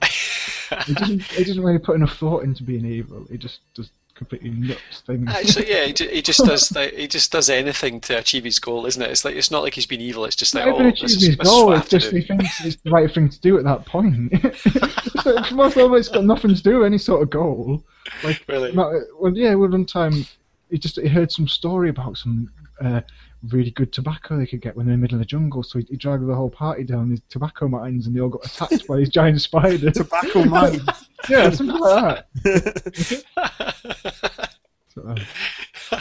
[0.82, 3.26] He doesn't he doesn't really put enough thought into being evil.
[3.30, 5.28] He just does completely nuts things.
[5.28, 8.86] Actually, yeah, he, he just does like, he just does anything to achieve his goal,
[8.86, 9.10] isn't it?
[9.10, 10.24] It's like it's not like he's been evil.
[10.24, 11.72] It's just like oh, this is, his goal.
[11.72, 14.32] It's just he thinks it's the right thing to do at that point.
[15.26, 17.82] It's Most of it, it's got nothing to do with any sort of goal.
[18.22, 18.72] Like, Really?
[18.72, 20.26] not, well, yeah, well, one time
[20.70, 23.00] he just he heard some story about some uh,
[23.50, 25.62] really good tobacco they could get when they're in the middle of the jungle.
[25.62, 28.44] So he, he dragged the whole party down these tobacco mines, and they all got
[28.46, 29.94] attacked by these giant spiders.
[29.94, 31.08] Tobacco mines.
[31.28, 33.24] yeah, something like that.
[34.94, 36.00] So, uh,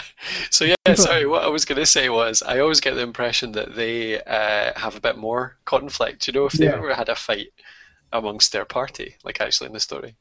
[0.52, 1.26] So yeah, sorry.
[1.26, 4.72] What I was going to say was, I always get the impression that they uh,
[4.80, 6.28] have a bit more conflict.
[6.28, 6.76] You know, if they've Yeah.
[6.78, 7.48] ever had a fight
[8.12, 10.16] amongst their party, like actually in the story.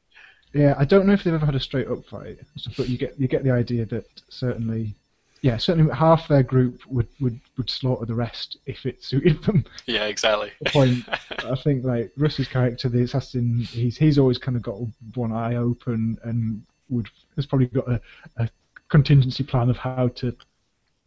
[0.53, 2.39] Yeah, I don't know if they've ever had a straight up fight,
[2.77, 4.95] but you get you get the idea that certainly,
[5.43, 9.65] yeah, certainly half their group would, would, would slaughter the rest if it suited them.
[9.85, 10.51] Yeah, exactly.
[10.61, 11.03] The point,
[11.45, 14.77] I think, like Russ's character, the assassin, he's he's always kind of got
[15.15, 18.01] one eye open and would has probably got a,
[18.37, 18.49] a
[18.87, 20.33] contingency plan of how to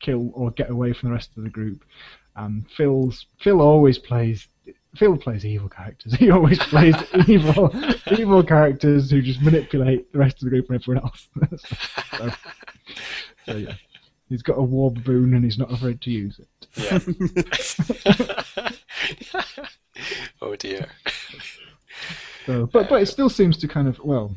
[0.00, 1.82] kill or get away from the rest of the group.
[2.36, 4.48] And Phil's Phil always plays.
[4.96, 6.14] Phil plays evil characters.
[6.18, 6.94] He always plays
[7.26, 7.74] evil,
[8.12, 11.28] evil characters who just manipulate the rest of the group and everyone else.
[12.18, 12.30] so,
[13.46, 13.74] so, yeah,
[14.28, 16.48] he's got a war baboon and he's not afraid to use it.
[16.76, 16.98] Yeah.
[20.42, 20.86] oh dear.
[22.46, 24.34] So, but but it still seems to kind of well,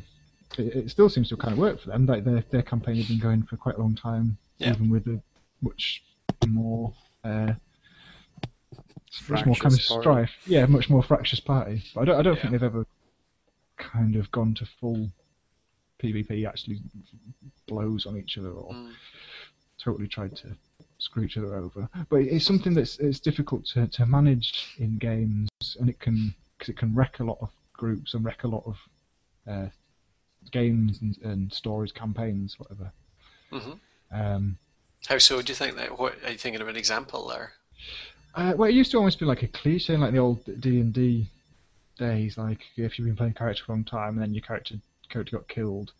[0.58, 2.06] it, it still seems to kind of work for them.
[2.06, 4.70] Like their their campaign has been going for quite a long time, Yeah.
[4.70, 5.20] even with a
[5.62, 6.02] much
[6.48, 6.92] more.
[7.24, 7.52] Uh,
[9.28, 10.02] much more kind of party.
[10.02, 10.30] strife.
[10.46, 11.82] Yeah, much more fractious party.
[11.94, 12.40] But I don't, I don't Yeah.
[12.42, 12.86] think they've ever
[13.76, 15.10] kind of gone to full
[16.02, 16.80] PvP, actually
[17.66, 18.92] blows on each other or Mm.
[19.82, 20.48] Totally tried to
[20.98, 21.88] screw each other over.
[22.08, 26.68] But it's something that's it's difficult to, to manage in games, and it can because
[26.70, 28.76] it can wreck a lot of groups and wreck a lot of
[29.48, 29.68] uh,
[30.52, 32.92] games and, and stories, campaigns, whatever.
[33.50, 33.72] hmm
[34.12, 34.58] Um,
[35.06, 35.40] How so?
[35.42, 35.98] Do you think that?
[35.98, 37.52] What are you thinking of an example there?
[38.34, 40.92] Uh, well, it used to almost be like a cliche, like the old D and
[40.92, 41.26] D
[41.98, 42.38] days.
[42.38, 44.76] Like if you've been playing a character for a long time and then your character
[45.08, 45.92] character got killed,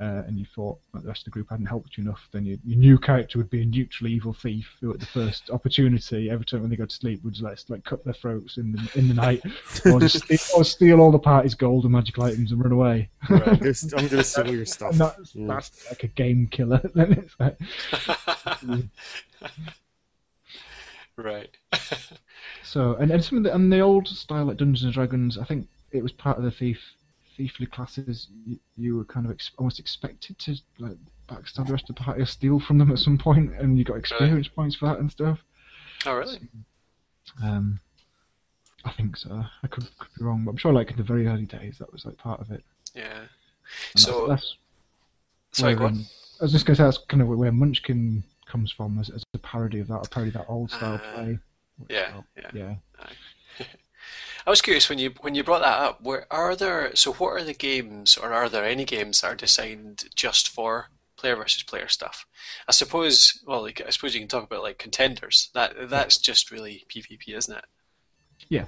[0.00, 2.56] uh, and you thought the rest of the group hadn't helped you enough, then your,
[2.64, 6.46] your new character would be a neutral evil thief who, at the first opportunity, every
[6.46, 8.90] time when they go to sleep, would just like, like cut their throats in the
[8.94, 9.42] in the night,
[9.86, 13.08] or just steal, or steal all the party's gold and magical items and run away.
[13.28, 13.52] I'm gonna,
[13.96, 14.94] I'm gonna steal your stuff.
[14.94, 15.48] That's, Yeah.
[15.48, 16.80] that's like a game killer.
[16.94, 17.58] then it's like,
[21.16, 21.56] right.
[22.62, 25.44] So and, and some of the and the old style like Dungeons and Dragons, I
[25.44, 26.78] think it was part of the thief
[27.38, 28.28] thiefly classes.
[28.46, 30.96] You, you were kind of ex- almost expected to like
[31.28, 33.84] backstab the rest of the party or steal from them at some point, and you
[33.84, 35.38] got experience points for that and stuff.
[36.06, 36.40] oh, really?
[37.42, 37.80] Um,
[38.84, 39.44] I think so.
[39.62, 41.92] I could, could be wrong, but I'm sure like in the very early days that
[41.92, 42.64] was like part of it.
[42.94, 43.20] Yeah.
[43.94, 44.56] And So, that's,
[45.52, 45.98] sorry, that's go where, on.
[45.98, 46.06] um,
[46.40, 49.22] I was just going to say that's kind of where Munchkin comes from as, as
[49.34, 51.38] a parody of that, a parody of that old style Ah, play.
[51.90, 52.50] yeah, felt- yeah.
[52.54, 52.74] yeah.
[54.48, 56.00] I was curious when you when you brought that up.
[56.00, 56.96] Where are there?
[56.96, 60.88] So, what are the games, or are there any games that are designed just for
[61.18, 62.26] player versus player stuff?
[62.66, 63.42] I suppose.
[63.46, 65.50] Well, like, I suppose you can talk about like contenders.
[65.52, 67.64] That that's just really PvP, isn't it?
[68.48, 68.64] Yeah,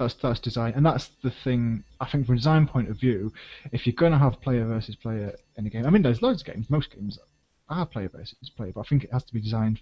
[0.00, 1.84] that's that's design, and that's the thing.
[2.00, 3.32] I think from a design point of view,
[3.70, 6.42] if you're going to have player versus player in a game, I mean, there's loads
[6.42, 6.68] of games.
[6.68, 7.20] Most games
[7.68, 9.78] are player versus player, but I think it has to be designed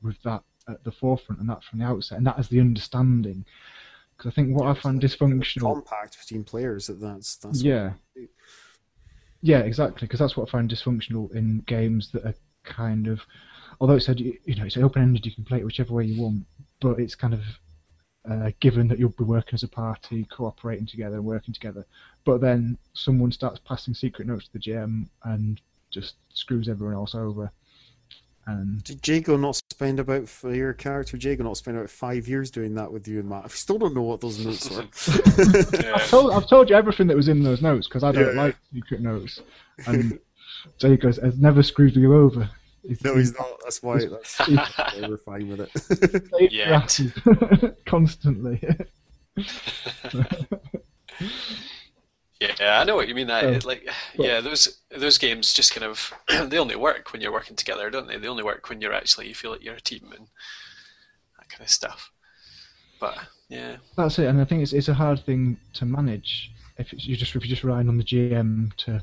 [0.00, 3.44] with that at the forefront and that from the outset, and that as the understanding.
[4.16, 5.74] Because I think what I find dysfunctional.
[5.74, 6.86] Compact between players.
[6.86, 7.92] That that's that's Yeah.
[9.42, 10.06] Yeah, exactly.
[10.06, 13.20] Because that's what I find dysfunctional in games that are kind of,
[13.80, 16.04] although it said you you know it's open ended, you can play it whichever way
[16.04, 16.46] you want,
[16.80, 17.42] but it's kind of
[18.30, 21.84] uh, given that you'll be working as a party, cooperating together, and working together.
[22.24, 27.14] But then someone starts passing secret notes to the GM and just screws everyone else
[27.14, 27.52] over.
[28.46, 31.16] And Did Jago not spend about for your character?
[31.16, 33.44] Jago not spend about five years doing that with you and Matt?
[33.46, 34.82] I still don't know what those notes were.
[35.94, 38.42] I've told, I've told you everything that was in those notes because I don't Yeah.
[38.42, 39.40] like secret notes.
[39.86, 40.18] And
[40.78, 42.50] Jacob has- has never screwed you over.
[43.02, 43.46] no, he's not.
[43.62, 43.98] That's why.
[44.04, 45.70] That's why we're fine with it.
[46.30, 46.66] Saved Yet.
[46.66, 47.12] your asses
[47.86, 48.60] constantly.
[52.40, 53.28] Yeah, I know what you mean.
[53.28, 56.12] That So- it, like, yeah, those those games just kind of
[56.50, 58.18] they only work when you're working together, don't they?
[58.18, 60.26] They only work when you're actually you feel like you're a team and
[61.38, 62.10] that kind of stuff.
[63.00, 63.18] But
[63.48, 67.06] yeah, That's it, and I think it's it's a hard thing to manage if it's,
[67.06, 69.02] you just if you're just relying on the GM to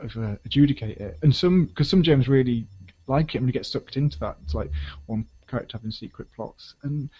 [0.00, 1.18] uh, adjudicate it.
[1.22, 2.66] And some because some GMs really
[3.06, 4.36] like it you get sucked into that.
[4.44, 4.70] It's like
[5.06, 7.10] one character having secret plots, and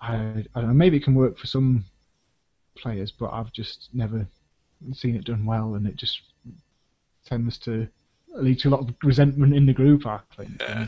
[0.00, 1.84] I I don't know maybe it can work for some
[2.80, 4.26] players, but I've just never
[4.92, 6.20] seen it done well, and it just
[7.24, 7.88] tends to
[8.34, 10.06] lead to a lot of resentment in the group.
[10.06, 10.86] I think Yeah.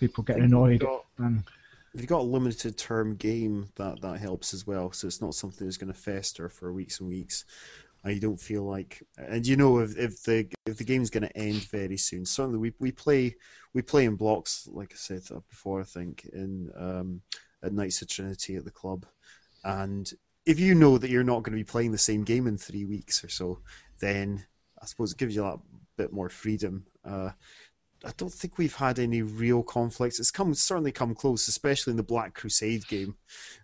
[0.00, 0.80] people getting annoyed.
[0.80, 1.44] Got- And
[1.92, 4.90] If you've got a limited term game, that that helps as well.
[4.92, 7.44] So it's not something that's going to fester for weeks and weeks.
[8.02, 11.22] And you don't feel like, and you know if, if the if the game's going
[11.26, 12.26] to end very soon.
[12.26, 13.34] Certainly, we we play
[13.72, 15.80] we play in blocks, like I said before.
[15.80, 17.22] I think in um,
[17.62, 19.06] at Knights of Trinity at the club,
[19.62, 20.12] and
[20.46, 22.84] if you know that you're not going to be playing the same game in three
[22.84, 23.60] weeks or so,
[24.00, 24.44] then
[24.82, 25.58] I suppose it gives you that
[25.96, 26.86] bit more freedom.
[27.04, 27.30] Uh,
[28.04, 30.20] I don't think we've had any real conflicts.
[30.20, 33.16] It's come certainly come close, especially in the Black Crusade game,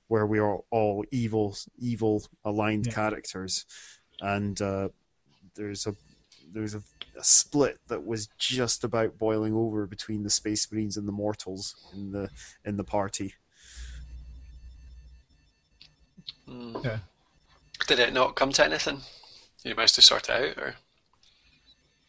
[0.09, 2.93] where we are all evil, evil aligned Yeah.
[2.93, 3.67] characters,
[4.21, 4.89] and uh,
[5.55, 5.95] there's a
[6.53, 6.83] there's a,
[7.19, 11.77] a split that was just about boiling over between the Space Marines and the Mortals
[11.93, 12.31] in the
[12.65, 13.35] in the party.
[16.51, 16.85] Mm.
[16.85, 16.99] Yeah.
[17.87, 19.03] Did it not come to anything?
[19.65, 20.77] You managed to sort it out, or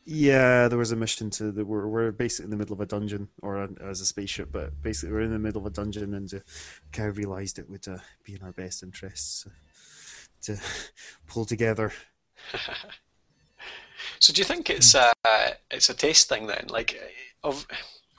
[0.04, 2.86] Yeah, there was a mission to the we're we're basically in the middle of a
[2.88, 6.14] dungeon or a, as a spaceship, but basically we're in the middle of a dungeon
[6.16, 6.40] and uh,
[6.92, 9.52] kind of realised it would uh, be in our best interests uh,
[10.44, 10.60] to
[11.28, 11.94] pull together.
[14.20, 15.14] So do you think it's a
[15.70, 16.68] it's a taste thing then?
[16.70, 17.00] Like,
[17.44, 17.68] of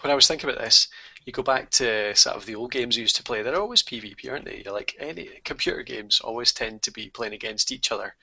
[0.00, 0.88] when I was thinking about this,
[1.24, 3.42] you go back to sort of the old games you used to play.
[3.42, 4.62] They're always PvP, aren't they?
[4.64, 8.14] You're like any computer games always tend to be playing against each other.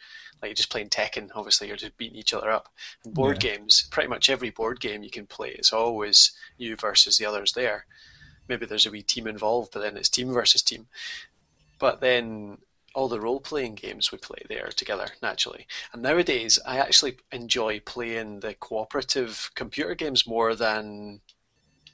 [0.41, 2.69] Like you're just playing Tekken, obviously you're just beating each other up.
[3.03, 7.17] And board games, pretty much every board game you can play, it's always you versus
[7.17, 7.85] the others there.
[8.47, 10.87] Maybe there's a wee team involved, but then it's team versus team.
[11.77, 12.57] But then
[12.95, 15.67] all the role playing games we play there together naturally.
[15.93, 21.21] And nowadays, I actually enjoy playing the cooperative computer games more than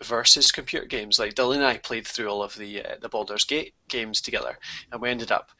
[0.03, 1.19] versus computer games.
[1.19, 4.57] Like Dylan and I played through all of the uh, the Baldur's Gate games together,
[4.91, 5.51] and we ended up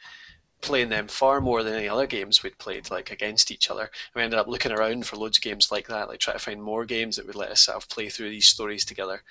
[0.61, 3.83] playing them far more than any other games we'd played like against each other.
[3.83, 6.43] And we ended up looking around for loads of games like that, like trying to
[6.43, 9.21] find more games that would let us sort of play through these stories together.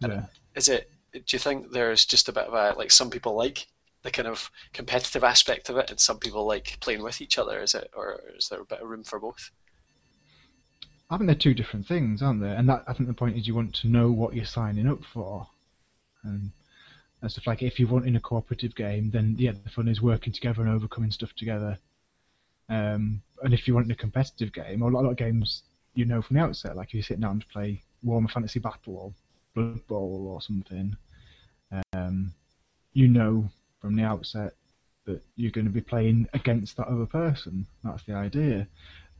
[0.00, 0.24] yeah.
[0.54, 3.66] Is it do you think there's just a bit of a like some people like
[4.02, 7.60] the kind of competitive aspect of it, and some people like playing with each other?
[7.60, 9.50] Is it, or is there a bit of room for both?
[11.10, 12.50] I think they're two different things, aren't they?
[12.50, 15.00] And that I think the point is you want to know what you're signing up
[15.12, 15.48] for,
[16.22, 16.52] and
[17.20, 20.00] and stuff like if you want in a cooperative game, then yeah, the fun is
[20.00, 21.78] working together and overcoming stuff together.
[22.68, 25.16] Um, and if you want in a competitive game, or a lot, a lot of
[25.16, 28.60] games you know from the outset, like if you sit down to play Warhammer Fantasy
[28.60, 29.12] Battle or
[29.54, 30.96] Blood Bowl or something,
[31.92, 32.32] um,
[32.92, 33.50] you know
[33.80, 34.54] from the outset
[35.06, 37.66] that you're going to be playing against that other person.
[37.82, 38.68] That's the idea.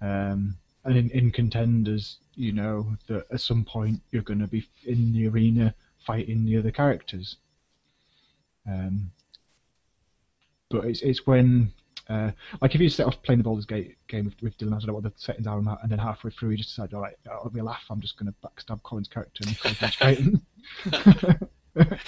[0.00, 4.66] Um, and in, in contenders, you know that at some point you're going to be
[4.84, 5.74] in the arena
[6.06, 7.36] fighting the other characters.
[8.66, 9.10] Um,
[10.70, 11.72] but it's it's when
[12.08, 14.78] uh, like if you set off playing the Baldur's Gate game with, with Dylan, I
[14.78, 16.94] don't know what the settings are on that, and then halfway through you just decide,
[16.94, 17.84] all right, it'll be a laugh.
[17.90, 20.34] I'm just going to backstab Colin's character and concentrate.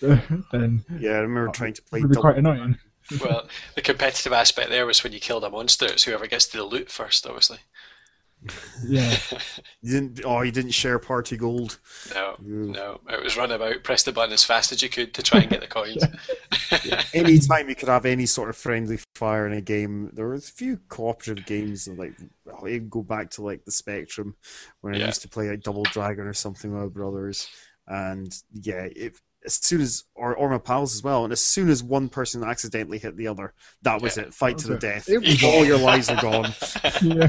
[0.00, 2.22] then Yeah, I remember trying to play it'll be double.
[2.22, 2.78] quite annoying.
[3.20, 5.86] well, the competitive aspect there was when you killed a monster.
[5.86, 7.58] It's whoever gets to the loot first, obviously.
[8.86, 9.16] Yeah,
[9.82, 10.20] You didn't.
[10.24, 11.78] Oh, you didn't share party gold.
[12.14, 12.70] No, Ooh.
[12.70, 13.00] no.
[13.08, 15.50] It was run about, press the button as fast as you could to try and
[15.50, 16.04] get the coins.
[17.14, 20.52] Anytime you could have any sort of friendly fire in a game, there was a
[20.52, 24.36] few cooperative games that, like oh, I'll even go back to like the Spectrum
[24.82, 27.48] when I used to play like Double Dragon or something with my brothers,
[27.88, 31.68] and yeah, it, as soon as or or my pals as well, and as soon
[31.70, 34.24] as one person accidentally hit the other, that was Yeah.
[34.24, 35.08] it, fight to the death.
[35.44, 36.52] All your lives are gone.
[37.02, 37.28] yeah.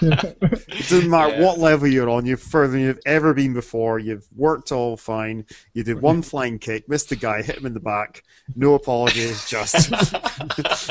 [0.00, 1.44] It doesn't matter Yeah.
[1.46, 5.44] what level you're on, you're further than you've ever been before, you've worked all fine,
[5.72, 8.22] you did one flying kick, missed the guy, hit him in the back,
[8.54, 10.88] no apologies, just that's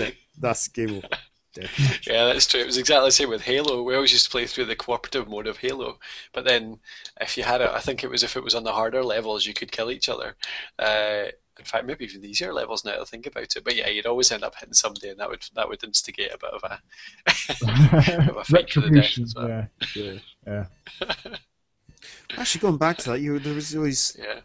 [0.00, 0.14] it.
[0.38, 1.08] That's game over.
[1.52, 1.68] Dead.
[2.06, 2.60] Yeah, that's true.
[2.60, 3.82] It was exactly the same with Halo.
[3.82, 5.98] We always used to play through the cooperative mode of Halo,
[6.32, 6.78] but then
[7.20, 9.46] if you had it, I think it was if it was on the harder levels,
[9.46, 10.36] you could kill each other.
[10.78, 11.24] Uh,
[11.58, 12.92] in fact, maybe even the easier levels now.
[12.92, 15.28] that I think about it, but yeah, you'd always end up hitting somebody, and that
[15.28, 16.80] would that would instigate a bit of a,
[18.30, 19.24] of a fight to the death Retribution.
[19.24, 19.48] as well.
[19.48, 20.18] Yeah, Yeah.
[20.46, 20.64] yeah.
[22.38, 24.40] Actually, going back to that, you there was always Yeah.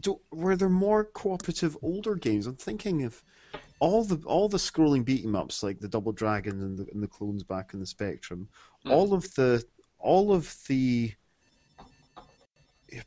[0.00, 2.46] do, were there more cooperative older games?
[2.46, 3.22] I'm thinking of
[3.86, 7.02] all the all the scrolling beat 'em ups like the Double Dragon and the, and
[7.02, 8.48] the clones back in the Spectrum.
[8.84, 8.92] Hmm.
[8.92, 9.64] All of the
[9.98, 11.12] all of the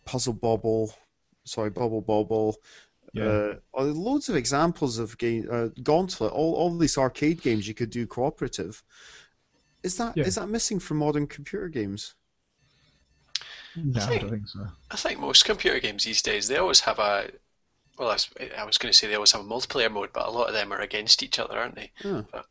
[0.03, 0.93] Puzzle Bobble,
[1.45, 2.57] sorry, Bubble Bobble.
[3.13, 3.53] Yeah.
[3.77, 6.31] Uh, loads of examples of game uh, Gauntlet.
[6.33, 8.83] All all these arcade games you could do cooperative.
[9.83, 10.41] Is that is Yeah.
[10.43, 12.15] that missing from modern computer games?
[13.77, 14.67] No, I think- don't think so.
[14.91, 17.31] I think most computer games these days they always have a.
[17.97, 20.27] Well, I was, I was going to say they always have a multiplayer mode, but
[20.27, 21.91] a lot of them are against each other, aren't they?
[22.01, 22.23] Huh.
[22.31, 22.45] But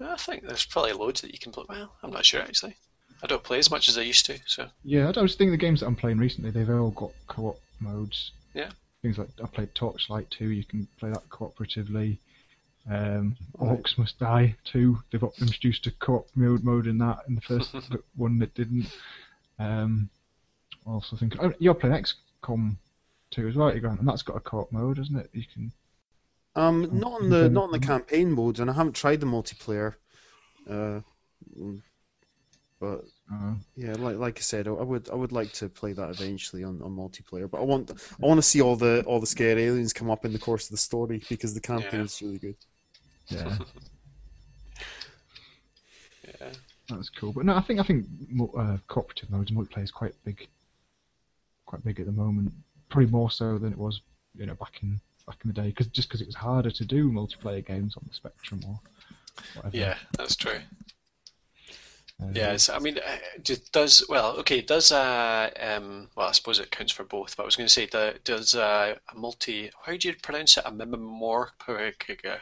[0.00, 1.64] I think there's probably loads that you can play.
[1.68, 2.76] Well, I'm not sure actually.
[3.22, 5.58] I don't play as much as I used to, so Yeah, I was thinking the
[5.58, 8.30] games that I'm playing recently, they've all got co-op modes.
[8.54, 8.70] Yeah.
[9.02, 12.18] Things like I played Torchlight 2, you can play that cooperatively.
[12.90, 13.78] Um, Right.
[13.78, 17.74] Orcs Must Die 2, they've introduced a co-op mode, mode in that, in the first
[18.16, 18.86] one that didn't.
[19.58, 20.08] Um,
[20.86, 22.02] also think oh, you're playing
[22.42, 22.76] XCOM
[23.30, 24.00] 2 as well, aren't you, Grant?
[24.00, 25.30] and that's got a co-op mode, isn't it?
[25.32, 25.72] You can.
[26.56, 29.94] Um, not on the not on the campaign mode, and I haven't tried the multiplayer.
[30.68, 31.00] Uh,
[32.80, 35.92] but Uh, yeah, like like I said, I I would I would like to play
[35.92, 37.48] that eventually on, on multiplayer.
[37.50, 40.24] But I want I want to see all the all the scary aliens come up
[40.24, 42.04] in the course of the story because the campaign Yeah.
[42.04, 42.56] is really good.
[43.30, 43.56] yeah,
[46.40, 46.50] yeah.
[46.88, 47.32] that's cool.
[47.32, 48.06] But no, I think I think
[48.56, 50.48] uh, cooperative modes and multiplayer is quite big,
[51.66, 52.52] quite big at the moment.
[52.90, 54.02] Probably more so than it was,
[54.36, 55.72] you know, back in back in the day.
[55.72, 58.80] Cause, just because it was harder to do multiplayer games on the Spectrum or
[59.54, 59.76] whatever.
[59.76, 60.60] Yeah, that's true.
[62.20, 66.70] Um, Yeah, I mean, uh, does well, okay, does uh, um, well, I suppose it
[66.70, 67.36] counts for both.
[67.36, 67.88] But I was going to say,
[68.24, 70.64] does uh, a multi, how do you pronounce it?
[70.66, 72.40] A mimomorphic,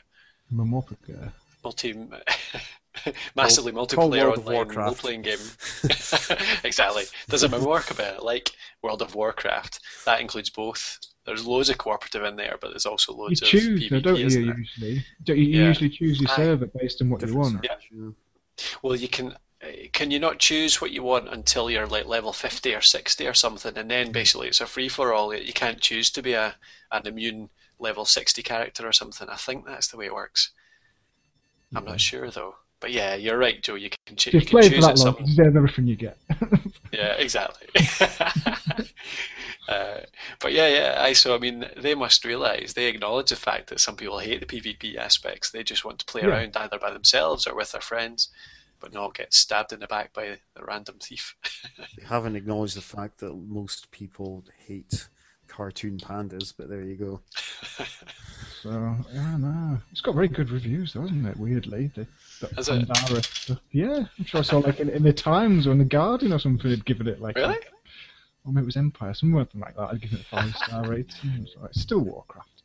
[0.52, 1.32] Mamorpic,
[1.62, 1.92] multi,
[3.36, 5.38] massively multiplayer online role-playing game.
[6.64, 7.04] exactly.
[7.28, 8.50] Does it work a bit like
[8.82, 9.80] World of Warcraft?
[10.06, 10.98] That includes both.
[11.24, 14.16] There's loads of cooperative in there, but there's also loads of choose, though, PvP, don't
[14.16, 14.24] you?
[14.24, 15.68] Usually, don't you, you Yeah.
[15.68, 17.64] usually choose your server based on what you want.
[17.64, 18.08] yeah.
[18.82, 19.32] Well, you can.
[19.62, 23.26] uh, Can you not choose what you want until you're like level 50 or 60
[23.26, 25.34] or something, and then basically it's a free for all.
[25.34, 26.56] You can't choose to be a
[26.90, 29.28] an immune level 60 character or something.
[29.28, 30.50] I think that's the way it works.
[31.76, 32.56] I'm not sure though.
[32.80, 33.74] But yeah, you're right, Joe.
[33.74, 34.98] You can, ch- you you can play for choose that it.
[34.98, 36.16] long, Some, you deserve everything you get.
[36.92, 37.68] yeah, exactly.
[39.68, 39.98] uh,
[40.40, 40.96] but yeah, yeah.
[41.00, 44.40] I so I mean, they must realise they acknowledge the fact that some people hate
[44.40, 45.50] the PvP aspects.
[45.50, 46.28] They just want to play Yeah.
[46.28, 48.28] around either by themselves or with their friends.
[48.80, 51.34] but not get stabbed in the back by a random thief.
[51.96, 55.08] They haven't acknowledged the fact that most people hate
[55.48, 57.20] cartoon pandas, but there you go.
[58.62, 58.70] So
[59.12, 61.36] yeah, no, it's got very good reviews, though, hasn't it?
[61.36, 62.06] Weirdly, the,
[62.40, 62.86] the Has it?
[62.88, 63.58] Stuff.
[63.72, 66.38] Yeah, I'm sure I saw like in, in the Times or in the Guardian or
[66.38, 67.58] something, had given it like a- really?
[68.44, 69.88] or maybe it was Empire, something like that.
[69.90, 71.46] I'd given it a five star rating.
[71.52, 72.62] So it's still Warcraft.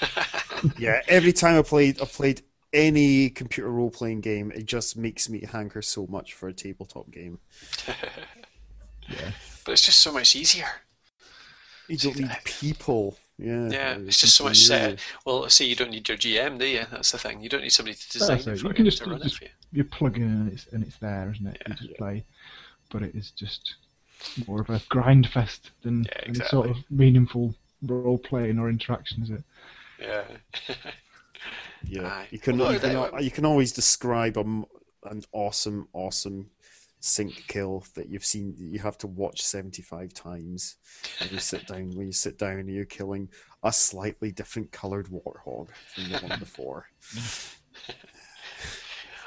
[0.78, 2.42] Yeah, every time I played, I played
[2.72, 7.10] any computer role playing game, it just makes me hanker so much for a tabletop
[7.10, 7.38] game.
[9.08, 9.30] Yeah,
[9.64, 10.68] But it's just so much easier.
[11.88, 13.18] You don't need people.
[13.38, 15.00] Yeah, Yeah, it's just so much set.
[15.24, 16.84] Well, see, you don't need your GM, do you?
[16.90, 17.42] That's the thing.
[17.42, 18.60] You don't need somebody to design That's it it.
[18.60, 19.50] for You can you, just- to run just- it for you.
[19.72, 21.56] you plug in and it's and it's there, isn't it?
[21.60, 21.68] Yeah.
[21.80, 22.24] You just play,
[22.90, 23.74] but it is just
[24.46, 29.22] more of a grind fest than Yeah, any sort of meaningful role playing or interaction,
[29.22, 29.42] is it?
[30.00, 30.24] Yeah.
[31.84, 32.28] Yeah, Aye.
[32.30, 34.64] you can Well, you can, you can always describe a m
[35.10, 36.48] an awesome, awesome
[37.02, 38.54] sync kill that you've seen.
[38.58, 40.76] You have to watch seventy five times
[41.20, 41.94] when you sit down.
[41.94, 43.28] When you sit down, and you're killing
[43.62, 46.86] a slightly different coloured warthog from the one before.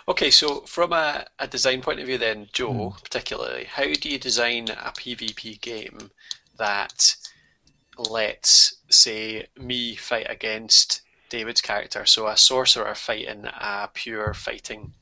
[0.07, 2.97] Okay, so from a, a design point of view, then, Joe, Hmm.
[3.03, 6.11] particularly, how do you design a PvP game
[6.57, 7.15] that
[7.97, 14.93] lets, say, me fight against David's character, so a sorcerer fighting a pure fighting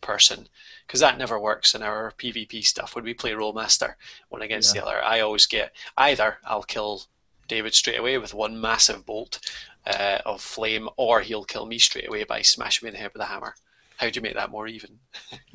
[0.00, 0.48] person?
[0.86, 2.94] Because that never works in our PvP stuff.
[2.94, 3.94] When we play Rolemaster,
[4.28, 4.82] one against Yeah.
[4.82, 7.04] the other, I always get either I'll kill
[7.48, 9.40] David straight away with one massive bolt
[9.86, 13.12] uh, of flame, or he'll kill me straight away by smashing me in the head
[13.12, 13.54] with a hammer.
[13.96, 14.98] How do you make that more even?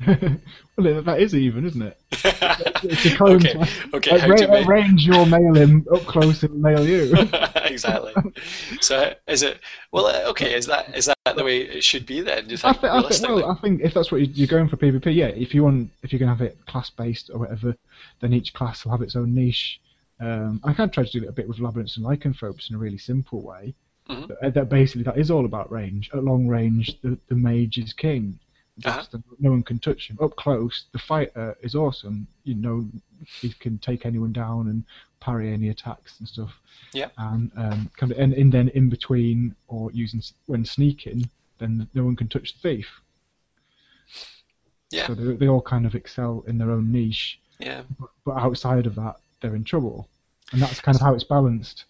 [0.76, 1.98] well, that is even, isn't it?
[2.82, 3.64] It's a cone okay,
[3.94, 4.18] okay.
[4.18, 7.12] How do you make range, you'll mail in Up close, he'll mail you.
[7.64, 8.14] exactly?
[8.80, 9.58] So is it
[9.92, 10.06] well?
[10.06, 12.46] uh, Okay, is that is that the way it should be then?
[12.46, 14.48] Do you I, think, th- I think, well, I think if that's what you- you're
[14.48, 15.26] going for PvP, yeah.
[15.26, 17.76] If you want, if you're going to have it class based or whatever,
[18.20, 19.80] then each class will have its own niche.
[20.20, 22.76] Um, I kind of try to do it a bit with labyrinths and lycanthropes in
[22.76, 23.74] a really simple way.
[24.10, 24.40] Mhm.
[24.40, 26.10] That, that basically that is all about range.
[26.12, 28.38] At long range, the, the mage is king.
[28.84, 29.04] Uh-huh.
[29.10, 30.18] The- no one can touch him.
[30.20, 32.26] Up close, the fighter is awesome.
[32.44, 32.88] You know,
[33.40, 34.84] he can take anyone down and
[35.20, 36.52] parry any attacks and stuff.
[36.92, 37.08] Yeah.
[37.18, 42.04] And um, kind of, and, and then in between or using when sneaking, then no
[42.04, 43.00] one can touch the thief.
[44.90, 45.06] Yeah.
[45.06, 48.86] So they, they all kind of excel in their own niche, yeah, but, but outside
[48.86, 50.08] of that, they're in trouble.
[50.52, 51.84] And that's kind of how it's balanced.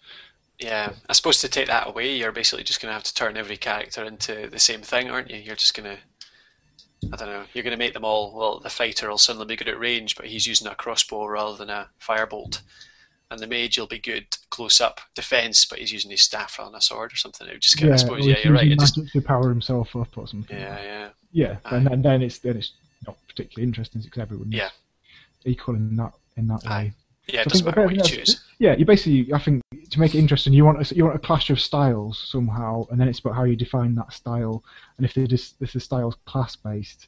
[0.61, 0.93] Yeah.
[1.09, 3.57] I suppose to take that away, you're basically just going to have to turn every
[3.57, 5.37] character into the same thing, aren't you?
[5.37, 6.01] You're just going to
[7.11, 7.43] I don't know.
[7.53, 8.33] You're going to make them all.
[8.35, 11.57] Well, the fighter will suddenly be good at range, but he's using a crossbow rather
[11.57, 12.61] than a firebolt.
[13.31, 16.69] And the mage will be good close up defense, but he's using his staff rather
[16.71, 17.47] than a sword or something.
[17.47, 17.91] It would just get.
[17.91, 18.25] I suppose.
[18.25, 18.69] Yeah, you're right.
[18.69, 18.95] It just.
[19.13, 20.55] to power himself up or something.
[20.57, 21.09] Yeah, yeah.
[21.31, 21.77] Yeah, Aye.
[21.77, 22.73] and then, then it's then it's
[23.07, 24.69] not particularly interesting because everyone's Yeah.
[25.45, 26.83] equal in that in that Aye.
[26.83, 26.93] way.
[27.31, 28.41] Yeah, it doesn't matter what you choose.
[28.59, 31.19] Yeah, you basically, I think, to make it interesting, you want a, you want a
[31.19, 34.63] clash of styles somehow, and then it's about how you define that style.
[34.97, 37.07] And if just if the style's class based,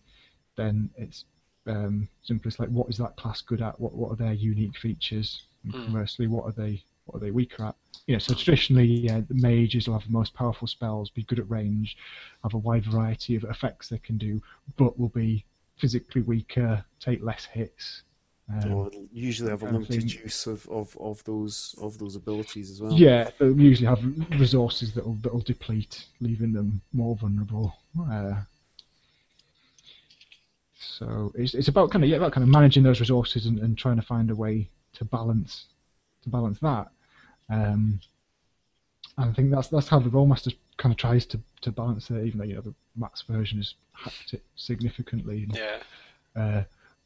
[0.55, 1.25] then it's
[1.67, 2.47] um, simple.
[2.49, 3.79] It's like what is that class good at?
[3.79, 5.43] What what are their unique features?
[5.63, 5.85] And Mm.
[5.85, 7.75] conversely, what are they what are they weaker at?
[8.07, 11.39] You know, so traditionally, yeah, the mages will have the most powerful spells, be good
[11.39, 11.97] at range,
[12.43, 14.41] have a wide variety of effects they can do,
[14.77, 15.45] but will be
[15.77, 18.03] physically weaker, take less hits.
[18.51, 20.09] Um, Or usually have a limited thing.
[20.09, 22.93] use of, of, of those of those abilities as well.
[22.93, 24.03] Yeah, they'll usually have
[24.39, 27.73] resources that'll that'll deplete, leaving them more vulnerable.
[28.11, 28.41] Uh,
[30.77, 33.77] so it's it's about kind of yeah, about kind of managing those resources and, and
[33.77, 35.65] trying to find a way to balance
[36.23, 36.87] to balance that.
[37.49, 38.01] Um,
[39.17, 42.25] and I think that's that's how the Rolemaster kind of tries to, to balance it,
[42.25, 45.79] even though you know the max version has hacked it significantly and Yeah,
[46.35, 46.63] uh,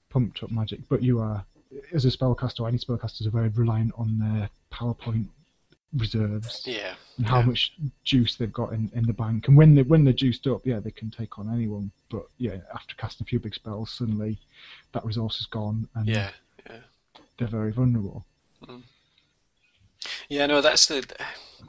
[0.09, 0.79] pumped up magic.
[0.89, 1.45] But you are,
[1.93, 5.27] as a spellcaster, any spellcasters are very reliant on their power point
[5.95, 6.95] reserves yeah.
[7.17, 7.45] and how yeah.
[7.45, 9.47] much juice they've got in, in the bank.
[9.47, 11.91] And when they when they're juiced up, yeah, they can take on anyone.
[12.09, 14.37] But yeah, after casting a few big spells, suddenly
[14.93, 16.31] that resource is gone and Yeah,
[17.37, 18.25] they're very vulnerable.
[18.65, 18.83] Mm.
[20.29, 20.45] yeah.
[20.45, 21.05] No, that's the.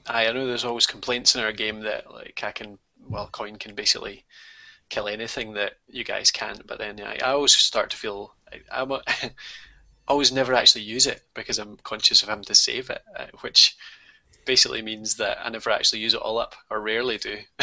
[0.07, 2.79] I I know there's always complaints in our game that like I can,
[3.09, 4.25] well, coin can basically
[4.91, 6.67] kill anything that you guys can't.
[6.67, 9.33] But then I, I always start to feel I, I'm a, I
[10.09, 13.77] always never actually use it because I'm conscious of having to save it, uh, which
[14.47, 17.39] basically means that I never actually use it all up, or rarely do,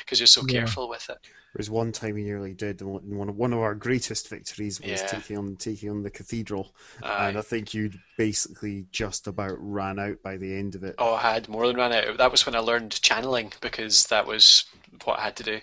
[0.00, 0.44] because you're so Yeah.
[0.44, 1.18] careful with it.
[1.54, 4.80] Whereas one time we nearly did, and one one of one of our greatest victories
[4.80, 5.06] was Yeah.
[5.06, 7.28] taking on taking on the cathedral, Aye.
[7.28, 10.96] and I think you'd basically just about ran out by the end of it.
[10.98, 12.18] Oh, I had more than ran out.
[12.18, 14.64] That was when I learned channeling because that was
[15.04, 15.60] what I had to do.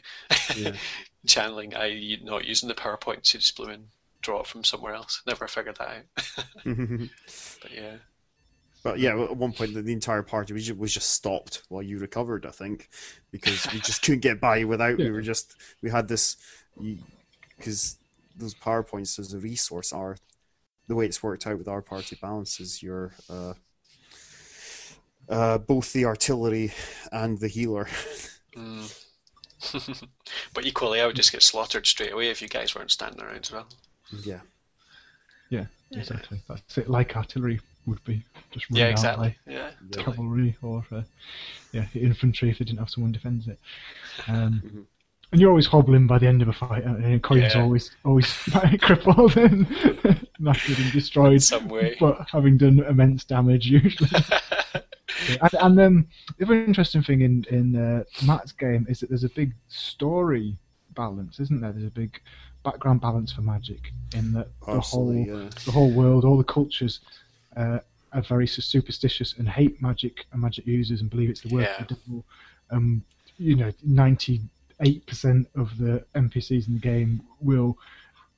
[0.55, 0.75] Yeah.
[1.27, 3.87] channeling, i.e., not using the power point to just bloom and
[4.21, 5.21] draw it from somewhere else.
[5.27, 6.25] Never figured that out.
[7.61, 7.97] but yeah.
[8.83, 11.83] But yeah, at one point the, the entire party was just, was just stopped while
[11.83, 12.45] you recovered.
[12.45, 12.89] I think
[13.31, 14.97] because we just couldn't get by without.
[14.97, 16.37] We were just we had this
[17.57, 17.97] because
[18.35, 20.17] those power points as a resource are
[20.87, 23.53] the way it's worked out with our party balance is your uh,
[25.29, 26.73] uh, both the artillery
[27.11, 27.87] and the healer.
[28.55, 28.97] Mm.
[30.53, 33.39] but equally, I would just get slaughtered straight away if you guys weren't standing around
[33.43, 33.67] as well.
[34.23, 34.39] yeah,
[35.49, 36.41] Yeah, exactly.
[36.47, 36.89] That's it.
[36.89, 39.35] Like artillery would be just run Yeah, exactly.
[39.45, 40.03] by Yeah, Yeah.
[40.03, 41.01] cavalry or uh,
[41.71, 43.59] yeah, infantry if they didn't have someone defends it.
[44.27, 44.85] Um, Mhm.
[45.33, 47.23] And you're always hobbling by the end of a fight, aren't?
[47.23, 47.61] Coin's Yeah.
[47.63, 48.27] always always
[48.81, 49.65] crippled and
[50.41, 51.95] knackered and destroyed, Some way.
[52.01, 54.09] but having done immense damage usually.
[55.41, 56.07] and, and then
[56.37, 60.57] the other interesting thing in in uh, Matt's game is that there's a big story
[60.95, 61.71] balance, isn't there?
[61.71, 62.19] There's a big
[62.63, 65.31] background balance for Magic in that the absolutely.
[65.31, 65.49] whole Yeah.
[65.65, 66.99] the whole world, all the cultures
[67.55, 67.79] uh,
[68.13, 71.87] are very superstitious and hate magic and magic users and believe it's the work of
[71.87, 72.25] the devil.
[72.69, 73.03] Um,
[73.37, 77.77] you know, ninety-eight percent of the NPCs in the game will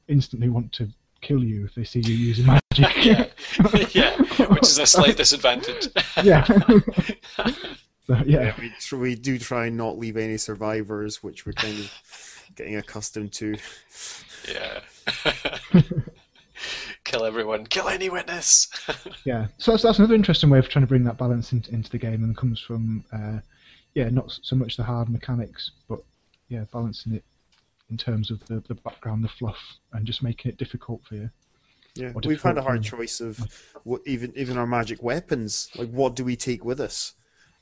[0.07, 0.89] instantly want to
[1.21, 2.61] kill you if they see you using magic.
[3.05, 3.25] yeah,
[3.91, 5.87] yeah, which is a slight disadvantage.
[6.23, 6.45] yeah.
[6.45, 6.63] so,
[8.07, 8.23] yeah.
[8.25, 12.43] Yeah, we, tr- we do try and not leave any survivors, which we're kind of
[12.55, 13.55] getting accustomed to.
[14.51, 14.81] yeah.
[17.03, 17.65] Kill everyone.
[17.65, 18.67] Kill any witness.
[19.25, 21.89] Yeah, so that's, that's another interesting way of trying to bring that balance into, into
[21.89, 23.39] the game, and comes from, uh,
[23.93, 25.99] yeah, not so much the hard mechanics, but
[26.49, 27.23] yeah, balancing it
[27.89, 29.57] in terms of the, the background, the fluff,
[29.93, 31.29] and just making it difficult for you.
[31.95, 33.39] Yeah, we've had a hard choice of
[33.83, 35.69] what even even our magic weapons.
[35.75, 37.13] Like, what do we take with us?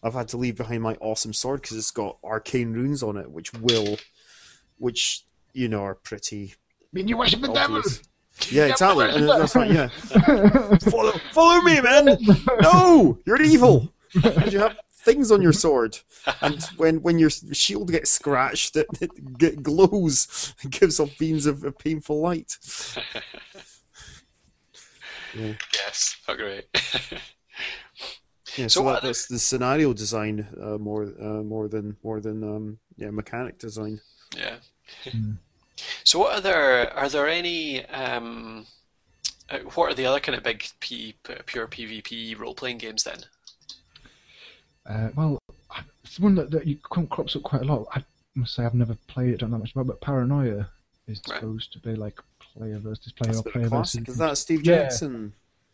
[0.01, 3.29] I've had to leave behind my awesome sword because it's got arcane runes on it,
[3.29, 3.97] which will,
[4.77, 6.55] which you know are pretty
[6.93, 7.81] I mean, you worship the devil!
[8.43, 8.51] Obvious.
[8.51, 9.09] Yeah, exactly.
[9.09, 9.71] And that's right.
[9.71, 9.87] Yeah,
[10.89, 12.17] follow, follow me, man.
[12.61, 13.91] No, you're evil.
[14.23, 15.97] And you have things on your sword,
[16.41, 21.45] and when when your shield gets scratched, it, it g- glows and gives off beams
[21.45, 22.57] of, of painful light.
[25.33, 25.53] Yeah.
[25.73, 26.65] yes, not great.
[28.57, 32.43] Yeah, So so, that, that's the scenario design uh, more uh, more than more than
[32.43, 34.01] um, yeah mechanic design.
[34.35, 34.57] yeah.
[35.09, 35.31] Hmm.
[36.03, 37.85] So, what other are there any?
[37.87, 38.65] Um,
[39.49, 41.15] uh, what are the other kind of big P,
[41.45, 43.19] pure PvP role playing games then?
[44.85, 45.39] Uh, well,
[46.03, 47.87] it's one that, that you, crops up quite a lot.
[47.93, 48.03] I
[48.35, 50.69] must say I've never played it, don't know much about, but Paranoia
[51.07, 51.39] is Right.
[51.39, 54.01] supposed to be like player versus player That's or player classic.
[54.01, 54.13] versus.
[54.15, 54.83] Is that Steve Yeah.
[54.83, 55.33] Jackson,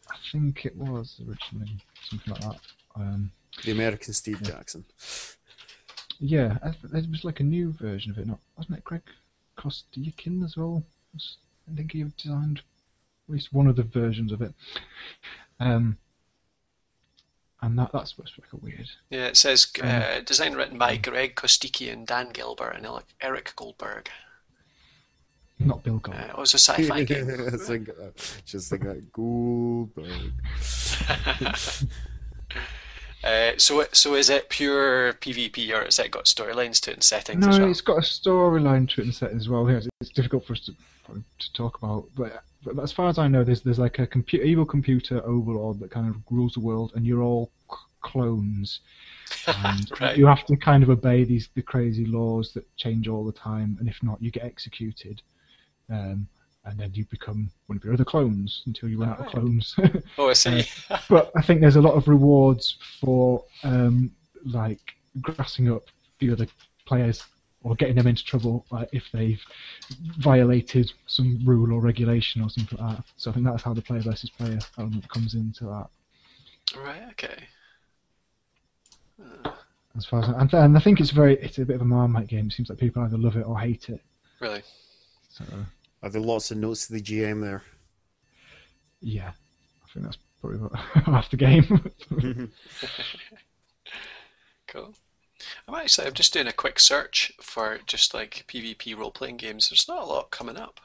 [0.09, 1.71] I think it was originally
[2.09, 2.59] something like that.
[2.95, 3.31] Um,
[3.63, 4.85] the American Steve Jackson?
[6.19, 9.01] Yeah, I th- there was like a new version of it, not wasn't it Greg
[9.57, 10.83] Costikyan as well?
[11.15, 14.53] I think he designed at least one of the versions of it.
[15.59, 15.97] Um,
[17.61, 18.89] and that that's what's like a weird.
[19.09, 20.25] Yeah, it says uh, Mm.
[20.25, 22.87] design written by Greg Costikyan Dan Gelber and
[23.19, 24.09] Eric Goldberg.
[25.59, 26.29] Not Bill Goldberg.
[26.29, 27.25] Uh, it was a sci-fi game.
[27.29, 28.11] It's like, uh,
[28.45, 30.33] just like that Goldberg.
[33.27, 37.03] uh, so, so is it pure PvP or has it got storylines to it and
[37.03, 37.69] settings no, as well?
[37.69, 39.69] it's got a storyline to it and settings as well.
[39.69, 40.73] Yeah, it's, difficult for us to
[41.39, 44.65] to talk about, but, but as far as I know, there's there's like a evil
[44.65, 48.79] computer overlord that kind of rules the world, and you're all c- clones.
[49.47, 50.17] and Right.
[50.17, 53.77] you have to kind of obey these the crazy laws that change all the time,
[53.79, 55.21] and if not, you get executed.
[55.89, 56.27] Um,
[56.67, 59.75] and then you become one of your other clones until you run out of clones.
[60.17, 60.67] Oh, I see.
[61.09, 64.11] but I think there's a lot of rewards for um,
[64.45, 65.83] like grassing up
[66.19, 66.47] the other
[66.85, 67.23] players
[67.63, 69.41] or getting them into trouble like if they've
[70.19, 73.03] violated some rule or regulation or something like that.
[73.15, 75.87] So I think that's how the player versus player element comes into that.
[76.79, 77.03] right.
[77.11, 77.47] Okay.
[79.97, 81.85] As far as I, and, and I think it's very it's a bit of a
[81.85, 82.47] marmite game.
[82.47, 84.01] It seems like people either love it or hate it.
[84.39, 84.61] Really.
[85.29, 85.43] So
[86.03, 87.63] Are there lots of notes to the GM there?
[89.01, 89.31] yeah,
[89.83, 90.75] I think that's probably about
[91.05, 91.91] half the game.
[94.67, 94.93] Cool.
[95.67, 99.69] I'm actually I'm just doing a quick search for just like PvP role playing games.
[99.69, 100.79] There's not a lot coming up.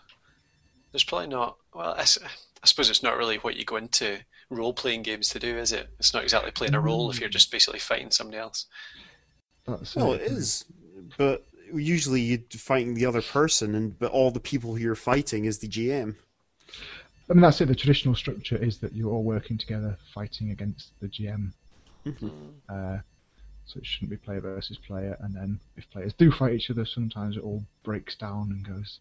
[0.92, 1.56] There's probably not.
[1.74, 4.18] Well, I suppose it's not really what you go into
[4.50, 5.88] role playing games to do, is it?
[5.98, 7.32] It's not exactly playing a role if you're mm.
[7.32, 8.66] just basically fighting somebody else.
[9.66, 10.64] that's Well, it is,
[11.16, 15.44] but usually you're fighting the other person, and but all the people who you're fighting
[15.44, 16.16] is the GM.
[17.30, 17.66] I mean, that's it.
[17.66, 21.52] The traditional structure is that you're all working together, fighting against the GM.
[22.06, 22.28] Mm-hmm.
[22.68, 22.98] Uh,
[23.64, 25.16] so it shouldn't be player versus player.
[25.20, 29.00] And then if players do fight each other, sometimes it all breaks down and goes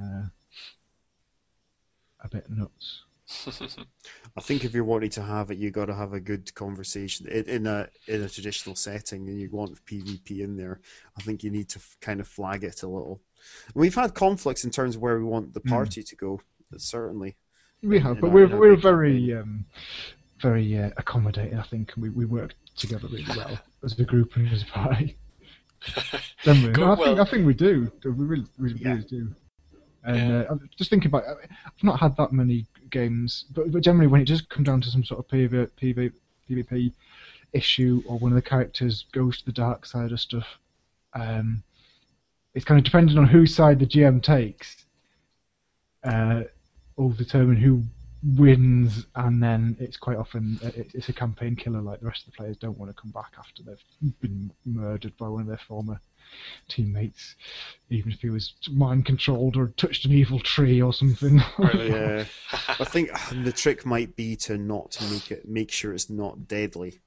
[0.00, 0.26] uh,
[2.20, 3.02] a bit nuts.
[4.36, 7.26] I think if you're wanting to have it, you got to have a good conversation
[7.28, 10.80] in, in a in a traditional setting, and you want PvP in there.
[11.18, 13.20] I think you need to f- kind of flag it a little.
[13.74, 15.68] We've had conflicts in terms of where we want the Hmm.
[15.70, 16.40] party to go.
[16.76, 17.36] Certainly,
[17.82, 19.66] We have, in but our- we're we're very um,
[20.40, 21.58] very uh, accommodating.
[21.58, 24.66] I think and we we work together really well as a group and as a
[24.66, 25.18] party.
[26.44, 26.68] Don't we?
[26.70, 27.90] Good, No, I think I think we do.
[28.04, 28.92] We really, we Yeah.
[28.92, 29.34] really do.
[30.04, 30.40] And Yeah.
[30.50, 34.28] uh, just thinking about, I've not had that many games, but, but generally when it
[34.28, 36.12] does come down to some sort of PV, PV,
[36.48, 36.92] PvP
[37.52, 40.46] issue or one of the characters goes to the dark side of stuff,
[41.14, 41.62] um,
[42.54, 44.84] it's kind of dependent on whose side the GM takes.
[46.04, 46.42] Uh,
[46.96, 47.82] will determine who
[48.36, 51.80] wins, and then it's quite often uh, it's a campaign killer.
[51.80, 55.16] Like the rest of the players don't want to come back after they've been murdered
[55.16, 56.00] by one of their former
[56.68, 57.36] teammates,
[57.90, 61.40] even if he was mind controlled or touched an evil tree or something.
[61.74, 62.24] yeah.
[62.68, 63.10] I think
[63.42, 67.00] the trick might be to not make it make sure it's not deadly.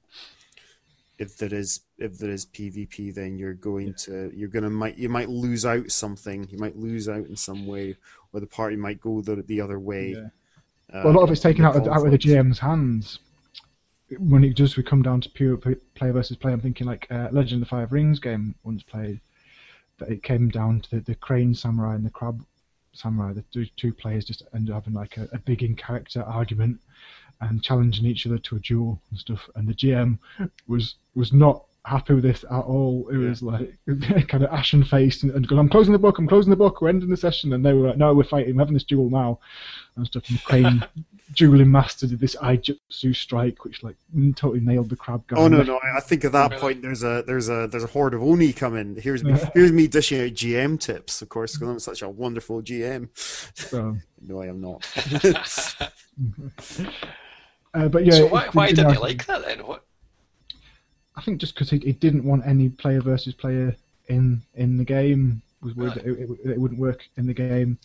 [1.18, 5.08] If there is if there is PvP, then you're going to you're gonna might you
[5.08, 6.46] might lose out something.
[6.50, 7.96] You might lose out in some way,
[8.32, 10.10] or the party might go the the other way.
[10.10, 10.28] Yeah.
[10.92, 12.18] Uh, well, a lot of it's taken out of, out of the.
[12.18, 13.18] GM's hands.
[14.18, 16.54] When it does, we come down to pure player versus player.
[16.54, 19.20] I'm thinking like uh, Legend of the Five Rings game once played.
[19.98, 22.44] That it came down to the, the crane samurai and the crab
[22.92, 23.32] samurai.
[23.32, 26.78] The two, two players just ended up having like a, a big in character argument
[27.40, 29.48] and challenging each other to a duel and stuff.
[29.54, 30.18] And the GM
[30.66, 33.08] was was not happy with this at all.
[33.08, 33.78] It was like
[34.28, 36.18] kind of ashen faced and, and going, "I'm closing the book.
[36.18, 36.80] I'm closing the book.
[36.80, 38.56] We're ending the session." And they were like, "No, we're fighting.
[38.56, 39.38] We're having this duel now."
[39.94, 40.28] And stuff.
[40.28, 40.84] And the crane
[41.34, 43.96] dueling master did this Iaijutsu strike, which like
[44.34, 45.36] totally nailed the crab guy.
[45.36, 45.78] Oh no, no!
[45.78, 48.52] I I think at that point there's a there's a there's a horde of oni
[48.52, 48.96] coming.
[48.96, 52.62] Here's me here's me dishing out GM tips, of course, because I'm such a wonderful
[52.62, 53.08] GM.
[53.54, 54.86] So, No, I am not.
[57.74, 58.12] uh, but yeah.
[58.12, 59.60] so why, why did didn't you like that then?
[59.60, 59.84] What?
[61.16, 63.74] I think just because he, he didn't want any player versus player
[64.08, 66.14] in in the game was worried Really?
[66.14, 67.78] that it, it, it wouldn't work in the game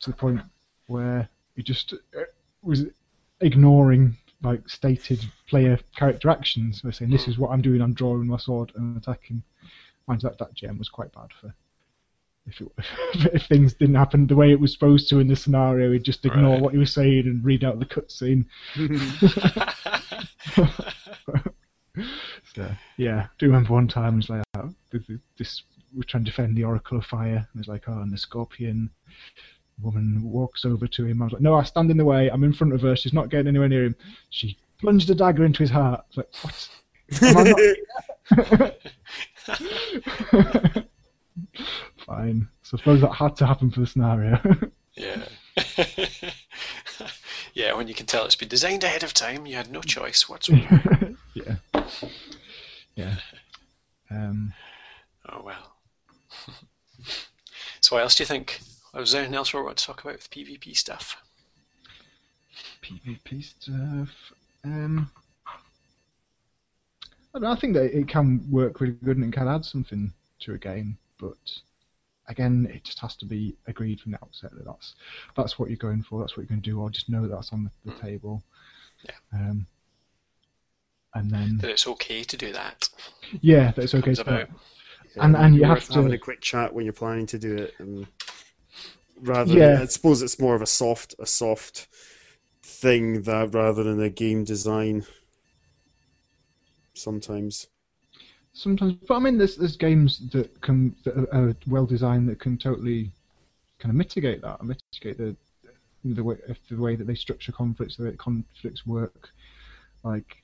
[0.00, 0.40] to the point
[0.86, 2.20] where he just uh,
[2.62, 2.84] was
[3.40, 6.82] ignoring like stated player character actions.
[6.84, 7.80] We're saying this is what I'm doing.
[7.80, 9.42] I'm drawing my sword and attacking.
[10.06, 11.54] Mind you, that that gem was quite bad for.
[12.46, 12.68] If, it,
[13.34, 16.26] if things didn't happen the way it was supposed to in the scenario, he'd just
[16.26, 16.62] ignore Right.
[16.62, 18.44] what he was saying and read out the cutscene.
[22.54, 25.02] So, yeah, I do remember one time it was like, oh, this,
[25.38, 25.62] this
[25.94, 28.90] we're trying to defend the Oracle of Fire, and it's like, oh, and the Scorpion
[29.80, 31.22] woman walks over to him.
[31.22, 32.28] I was like, no, I stand in the way.
[32.30, 32.94] I'm in front of her.
[32.96, 33.96] She's not getting anywhere near him.
[34.30, 36.04] She plunged a dagger into his heart.
[36.08, 36.68] It's like, what?
[37.22, 37.42] Am I
[38.36, 38.76] not-
[42.06, 42.48] Fine.
[42.62, 44.40] So I suppose that had to happen for the scenario.
[44.94, 45.24] yeah.
[47.54, 50.28] yeah, when you can tell it's been designed ahead of time, you had no choice
[50.28, 51.14] whatsoever.
[51.34, 51.56] yeah.
[52.94, 53.16] Yeah.
[54.10, 54.52] Um,
[55.28, 55.76] oh well.
[57.80, 58.60] so what else do you think?
[58.94, 61.16] Was there anything else we want to talk about with PvP stuff?
[62.82, 64.32] PvP stuff.
[64.64, 65.10] Um,
[65.44, 65.54] I,
[67.34, 70.12] don't know, I think that it can work really good and it can add something
[70.40, 71.38] to a game, but
[72.28, 74.94] again, it just has to be agreed from the outset that that's
[75.36, 77.34] that's what you're going for, that's what you're going to do, or just know that
[77.34, 78.42] that's on the, the table.
[79.04, 79.14] Yeah.
[79.32, 79.66] Um,
[81.14, 82.88] and then That it's okay to do that.
[83.40, 84.04] yeah, that it's okay.
[84.04, 84.50] Comes To about.
[85.16, 87.74] And- and you have to- having a quick chat when you're planning to do it,
[87.78, 88.06] and
[89.20, 89.82] rather, Yeah.
[89.82, 91.88] I suppose it's more of a soft, a soft
[92.62, 95.04] thing that rather than a game design.
[96.94, 97.68] Sometimes,
[98.54, 102.38] Sometimes, but I mean, there's there's games that can that are, are well designed that
[102.38, 103.10] can totally
[103.78, 105.34] kind of mitigate that, mitigate the
[106.04, 109.30] the way if the way that they structure conflicts, the way that conflicts work.
[110.04, 110.41] Like,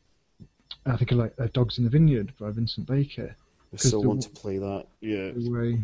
[0.92, 3.34] I think of like uh, Dogs in the Vineyard by Vincent Baker.
[3.72, 4.86] I still the- want to play that.
[5.00, 5.80] Yeah, The way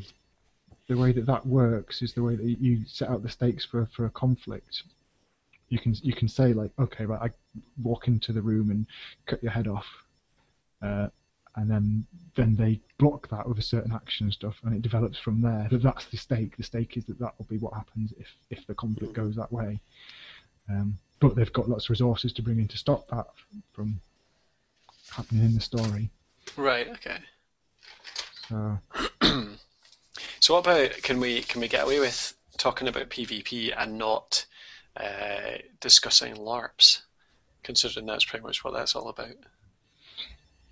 [0.87, 3.87] the way that that works is the way that you set out the stakes for
[3.87, 4.83] for a conflict.
[5.69, 8.87] You can you can say like, okay, right, I walk into the room and
[9.27, 9.87] cut your head off.
[10.83, 11.09] Uh,
[11.57, 15.19] and then then they block that with a certain action and stuff, and it develops
[15.19, 15.69] from there.
[15.71, 16.57] But that's the stake.
[16.57, 19.53] The stake is that that will be what happens if if the conflict goes that
[19.53, 19.81] way.
[20.69, 23.27] Um, but they've got lots of resources to bring in to stop that
[23.73, 24.01] from
[25.15, 26.11] happening in the story.
[26.57, 27.19] Right, okay.
[28.49, 28.79] So
[30.41, 34.47] So what about can we can we get away with talking about PvP and not
[34.97, 37.03] uh, discussing LARPs,
[37.63, 39.37] considering that's pretty much what that's all about?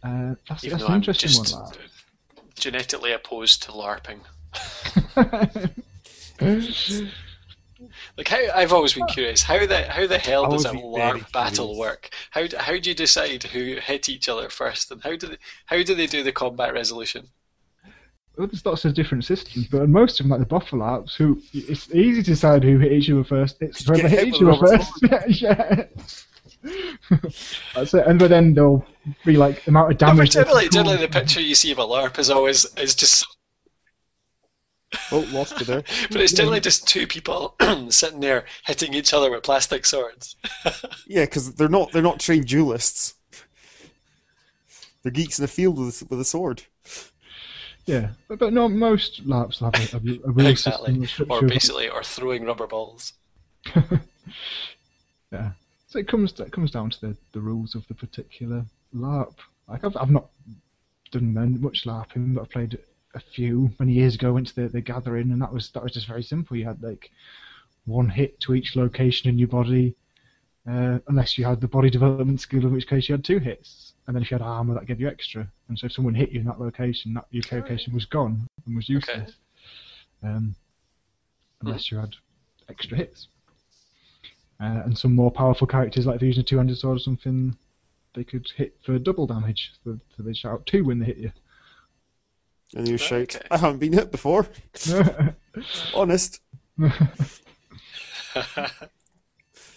[0.02, 1.72] Uh, that's Even that's though an I'm interesting just one.
[2.58, 4.20] genetically opposed to LARPing.
[8.16, 8.18] That.
[8.18, 11.32] Like how I've always been curious how the how the hell does a always LARP
[11.32, 11.78] battle curious.
[11.78, 12.10] work?
[12.30, 15.36] How d- how do you decide who hit each other first, and how do they,
[15.66, 17.28] how do they do the combat resolution?
[18.36, 21.40] Well, there's lots of different systems, but most of them, like the Buffalo apps, who
[21.52, 23.60] it's easy to decide who hit each other first.
[23.60, 24.92] It's whoever get hit hit each other first.
[25.42, 25.84] yeah.
[27.74, 28.06] That's it.
[28.06, 28.86] And but then there'll
[29.24, 30.30] be like amount of No, damage.
[30.30, 33.26] generally, generally the picture you see of a LARP is always is just,
[35.10, 35.82] Oh, lost you there.
[36.10, 37.54] but it's generally just two people
[37.88, 40.36] sitting there hitting each other with plastic swords.
[41.06, 43.14] Yeah, because they're not they're not trained duelists.
[45.02, 46.62] They're geeks in the field with with a sword.
[47.84, 50.86] Yeah, but, but no, most LARPs have a, a, a rule Exactly.
[50.94, 51.02] system.
[51.02, 53.12] a structure Or basically, or throwing rubber balls.
[55.32, 55.50] yeah.
[55.88, 58.64] So it comes it comes down to the, the rules of the particular
[58.94, 59.34] LARP.
[59.68, 60.28] Like I've I've not
[61.10, 62.78] done man- much LARPing, but I've played
[63.14, 64.32] a few many years ago.
[64.32, 66.56] Went to the, the gathering, and that was that was just very simple.
[66.56, 67.10] You had like
[67.84, 69.96] one hit to each location in your body,
[70.68, 73.94] uh, unless you had the body development skill, in which case you had two hits.
[74.06, 75.46] And then if you had armor, that gave you extra.
[75.68, 78.76] And so if someone hit you in that location, that your location was gone and
[78.76, 79.36] was useless.
[80.22, 80.54] Um,
[81.62, 82.14] unless you had
[82.68, 83.28] extra hits.
[84.60, 87.56] Uh, and some more powerful characters, like if you're using a two-handed sword or something,
[88.14, 89.72] they could hit for double damage.
[89.84, 91.32] So, so they shout two when they hit you.
[92.74, 93.46] And you shout, Okay.
[93.50, 94.46] "I haven't been hit before."
[95.94, 96.40] Honest.
[96.78, 96.90] well,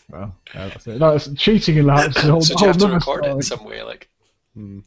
[0.10, 1.00] yeah, that's it.
[1.00, 2.08] No, it's cheating in that.
[2.08, 4.10] It's whole, so do you have to nother record it in some way, like?
[4.54, 4.80] Hmm.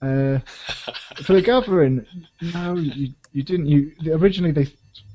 [0.00, 0.38] Uh,
[1.22, 2.06] for the gathering,
[2.54, 3.66] no, you, you didn't.
[3.66, 4.68] You originally they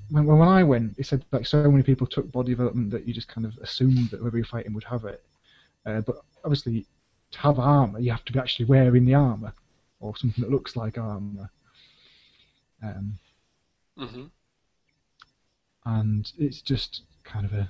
[0.10, 3.14] when when I went, it said like so many people took body development that you
[3.14, 5.24] just kind of assumed that whoever you're fighting would have it.
[5.86, 6.86] Uh, but obviously,
[7.32, 9.54] to have armor, you have to be actually wearing the armor
[10.00, 11.50] or something that looks like armor.
[12.84, 13.20] Um,
[13.98, 14.26] hmm
[15.86, 17.68] and it's just kind of a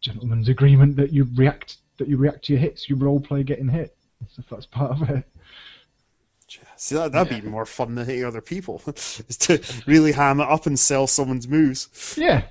[0.00, 2.88] gentleman's agreement that you react that you react to your hits.
[2.88, 3.96] You role play getting hit.
[4.28, 5.24] So that's part of it.
[6.76, 8.82] See, that, that'd be more fun than hitting other people.
[8.86, 12.16] is to really ham it up and sell someone's moves.
[12.18, 12.42] Yeah,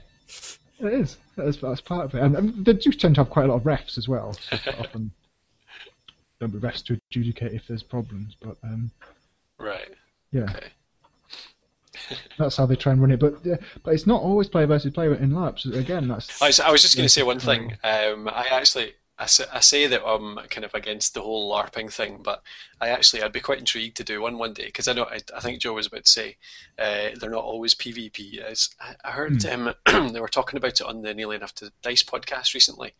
[0.80, 1.18] it is.
[1.36, 2.22] That's, that's part of it.
[2.22, 4.38] And, and they do tend to have quite a lot of refs as well.
[4.50, 5.12] So often,
[6.40, 8.36] don't be refs to adjudicate if there's problems.
[8.40, 8.92] But um,
[9.58, 9.90] Right.
[10.32, 10.70] yeah, Okay.
[12.38, 13.20] That's how they try and run it.
[13.20, 15.66] But yeah, but it's not always player versus player in LARPs.
[15.74, 17.78] Again, that's I was, I was just going to say one thing.
[17.84, 22.42] Um, I actually, I say, that I'm kind of against the whole LARPing thing, but
[22.80, 25.20] I actually, I'd be quite intrigued to do one one day because I know, I,
[25.36, 26.38] I think Joe was about to say
[26.78, 28.38] uh, they're not always PvP.
[28.38, 28.70] As
[29.04, 29.74] I, heard um,
[30.14, 32.94] they were talking about it on the Nearly Enough to Dice podcast recently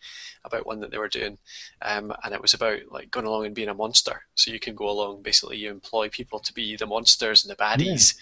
[0.44, 1.38] about one that they were doing,
[1.82, 4.24] um, and it was about like going along and being a monster.
[4.36, 7.56] So you can go along, basically, you employ people to be the monsters and the
[7.56, 8.16] baddies,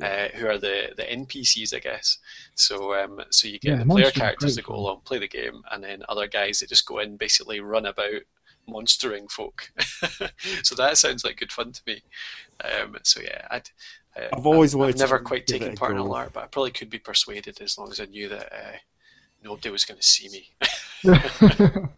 [0.00, 2.18] uh, who are the the NPCs, I guess.
[2.54, 5.62] So um, so you get Yeah, the player characters that go along, play the game,
[5.70, 8.22] and then other guys that just go in, basically run about
[8.68, 9.70] monstering folk.
[10.62, 12.02] so that sounds like good fun to me.
[12.64, 13.68] Um, so yeah, I'd,
[14.16, 16.04] uh, I've always I've, wanted to never quite taken a part in a.
[16.04, 18.76] LARP, but I probably could be persuaded as long as I knew that uh,
[19.42, 20.50] nobody was going to see me.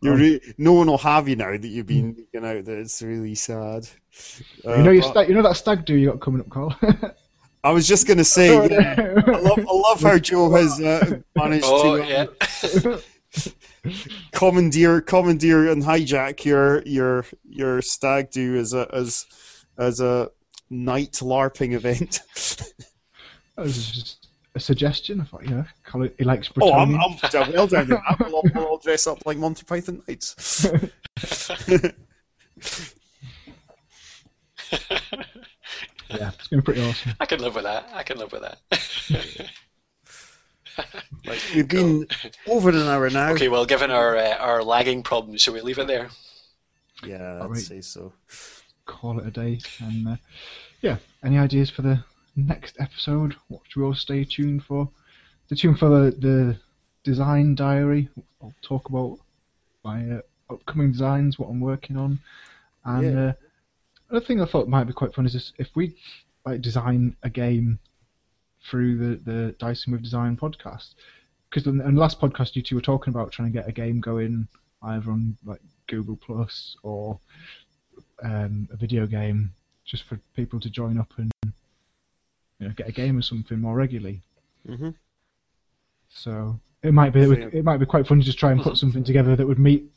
[0.00, 2.64] You're re- no one will have you now that you've been leaking out.
[2.64, 3.88] That it's really sad.
[4.66, 6.48] Uh, you know your but stag, you know that stag do you got coming up,
[6.48, 6.76] Carl.
[7.64, 8.94] I was just gonna say, yeah,
[9.26, 12.96] I love, I love how Joe has uh, managed oh to uh, yeah,
[14.32, 19.26] commandeer, commandeer, and hijack your your your stag do as a as
[19.78, 20.30] as a
[20.68, 22.20] night larping event.
[23.56, 25.20] That was just a suggestion.
[25.20, 27.16] I thought, you know, Colin, he likes oh, I'm, I'm
[27.52, 28.16] well down with that.
[28.20, 30.64] We'll all, we'll all dress up like Monty Python Knights.
[30.72, 30.78] yeah,
[36.30, 37.12] it's going to be pretty awesome.
[37.20, 37.88] I can live with that.
[37.92, 39.50] I can live with that.
[41.26, 42.06] Like we've been
[42.46, 43.32] over an hour now.
[43.32, 46.08] okay, well, given our uh, our lagging problems, shall we leave it there?
[47.04, 47.60] Yeah, I'd Alright.
[47.62, 48.12] say so.
[48.86, 49.58] Call it a day.
[49.80, 50.16] And uh,
[50.80, 52.02] yeah, any ideas for the
[52.36, 53.36] next episode?
[53.48, 54.88] What should we all stay tuned for?
[55.46, 56.56] Stay tuned for the, the
[57.04, 58.08] design diary.
[58.42, 59.18] I'll talk about
[59.84, 60.20] my uh,
[60.50, 62.18] upcoming designs, what I'm working on,
[62.84, 63.20] and Yeah.
[63.28, 63.32] uh,
[64.10, 65.94] another thing I thought might be quite fun is this, if we
[66.46, 67.78] like design a game
[68.68, 70.94] through the the Dyson with Design podcast.
[71.48, 74.00] Because in, the last podcast, you two were talking about trying to get a game
[74.00, 74.46] going
[74.82, 77.18] either on like Google Plus or
[78.22, 79.52] um, a video game,
[79.84, 83.74] just for people to join up and you know get a game or something more
[83.74, 84.20] regularly.
[84.66, 84.90] hmm
[86.08, 87.48] So it might be So, yeah.
[87.52, 89.90] it might be quite fun to just try and put something together that would meet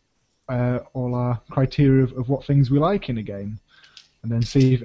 [0.50, 3.60] uh, all our criteria of, of what things we like in a game,
[4.24, 4.82] and then see if,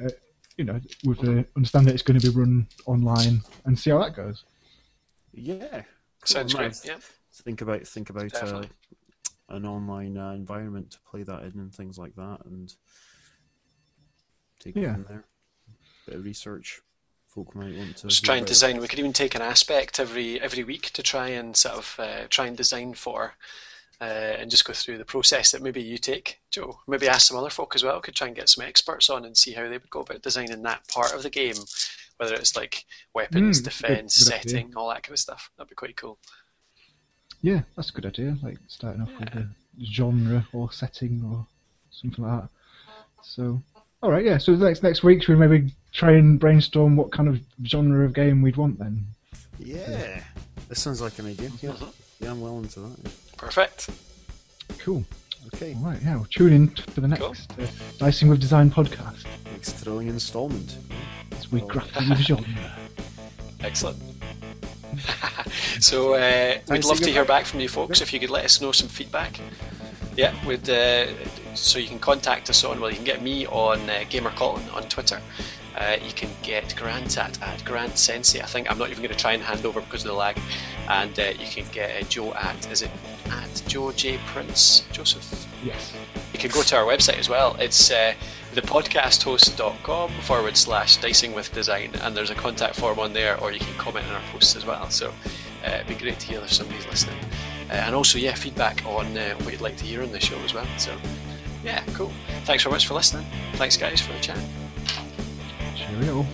[0.58, 3.98] you know, with the understand that it's going to be run online and see how
[4.00, 4.44] that goes.
[5.32, 5.68] Yeah.
[5.70, 5.84] Cool.
[6.24, 6.80] Sounds great.
[6.84, 6.98] Yeah.
[7.32, 8.64] Think about think about uh,
[9.48, 12.74] an online uh, environment to play that in and things like that, and
[14.58, 14.94] take it Yeah.
[14.94, 15.24] from there.
[16.06, 16.80] Bit of research.
[17.28, 18.08] Folk might want to.
[18.08, 18.54] Just try and about it.
[18.54, 18.80] design.
[18.80, 22.26] We could even take an aspect every every week to try and sort of uh,
[22.28, 23.34] try and design for,
[24.00, 24.04] uh,
[24.38, 26.78] and just go through the process that maybe you take, Joe.
[26.86, 28.00] Maybe ask some other folk as well.
[28.00, 30.62] Could try and get some experts on and see how they would go about designing
[30.62, 31.56] that part of the game,
[32.18, 32.84] whether it's like
[33.14, 34.50] weapons, Mm, that's a good- defense, good idea.
[34.50, 35.50] setting, all that kind of stuff.
[35.56, 36.18] That'd be quite cool.
[37.42, 38.36] Yeah, that's a good idea.
[38.42, 39.48] Like starting off with a
[39.84, 41.46] genre or setting or
[41.90, 42.48] something like that.
[43.22, 43.60] So,
[44.02, 44.38] all right, yeah.
[44.38, 48.12] So next next week, should we maybe try and brainstorm what kind of genre of
[48.12, 49.06] game we'd want then?
[49.58, 50.22] Yeah.
[50.68, 51.50] This sounds like an idea.
[51.60, 51.70] Yeah.
[51.72, 51.92] Mhm.
[52.20, 53.10] Yeah, I'm well into that.
[53.38, 53.88] Perfect.
[54.78, 55.04] Cool.
[55.54, 55.74] Okay.
[55.74, 56.16] All right, yeah.
[56.16, 57.64] Well, tune in for the next Cool.
[57.64, 57.66] uh,
[57.98, 60.76] Dicing with Design podcast Next thrilling installment.
[61.32, 61.66] as we Oh.
[61.66, 62.44] grapple with genre.
[63.60, 63.98] Excellent.
[65.80, 66.18] so uh,
[66.54, 67.38] we'd Thanks, love to hear goodbye.
[67.38, 69.40] back from you folks if you could let us know some feedback.
[70.16, 71.06] Yeah, we'd, uh,
[71.54, 74.68] so you can contact us on, well, you can get me on uh, Gamer Colin
[74.70, 75.20] on Twitter.
[75.76, 78.40] Uh, you can get Grant at, at Grant Sensei.
[78.40, 80.38] I think I'm not even going to try and hand over because of the lag.
[80.88, 82.90] And uh, you can get uh, Joe at, is it
[83.30, 84.84] at Joe J Prince?
[84.92, 85.46] Joseph?
[85.62, 85.94] Yes.
[86.32, 87.54] you can go to our website as well.
[87.60, 88.14] It's uh,
[88.54, 93.60] thepodcasthost.com forward slash dicing with design, and there's a contact form on there, or you
[93.60, 94.88] can comment on our posts as well.
[94.90, 95.12] So
[95.64, 97.18] uh, it'd be great to hear if somebody's listening.
[97.70, 100.38] Uh, and also, yeah, feedback on uh, what you'd like to hear on the show
[100.38, 100.66] as well.
[100.78, 100.96] So,
[101.64, 102.12] yeah, cool.
[102.44, 103.26] Thanks very much for listening.
[103.54, 104.38] Thanks, guys, for the chat.
[105.88, 106.26] Cheerio.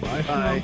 [0.00, 0.22] Bye.
[0.22, 0.62] Bye.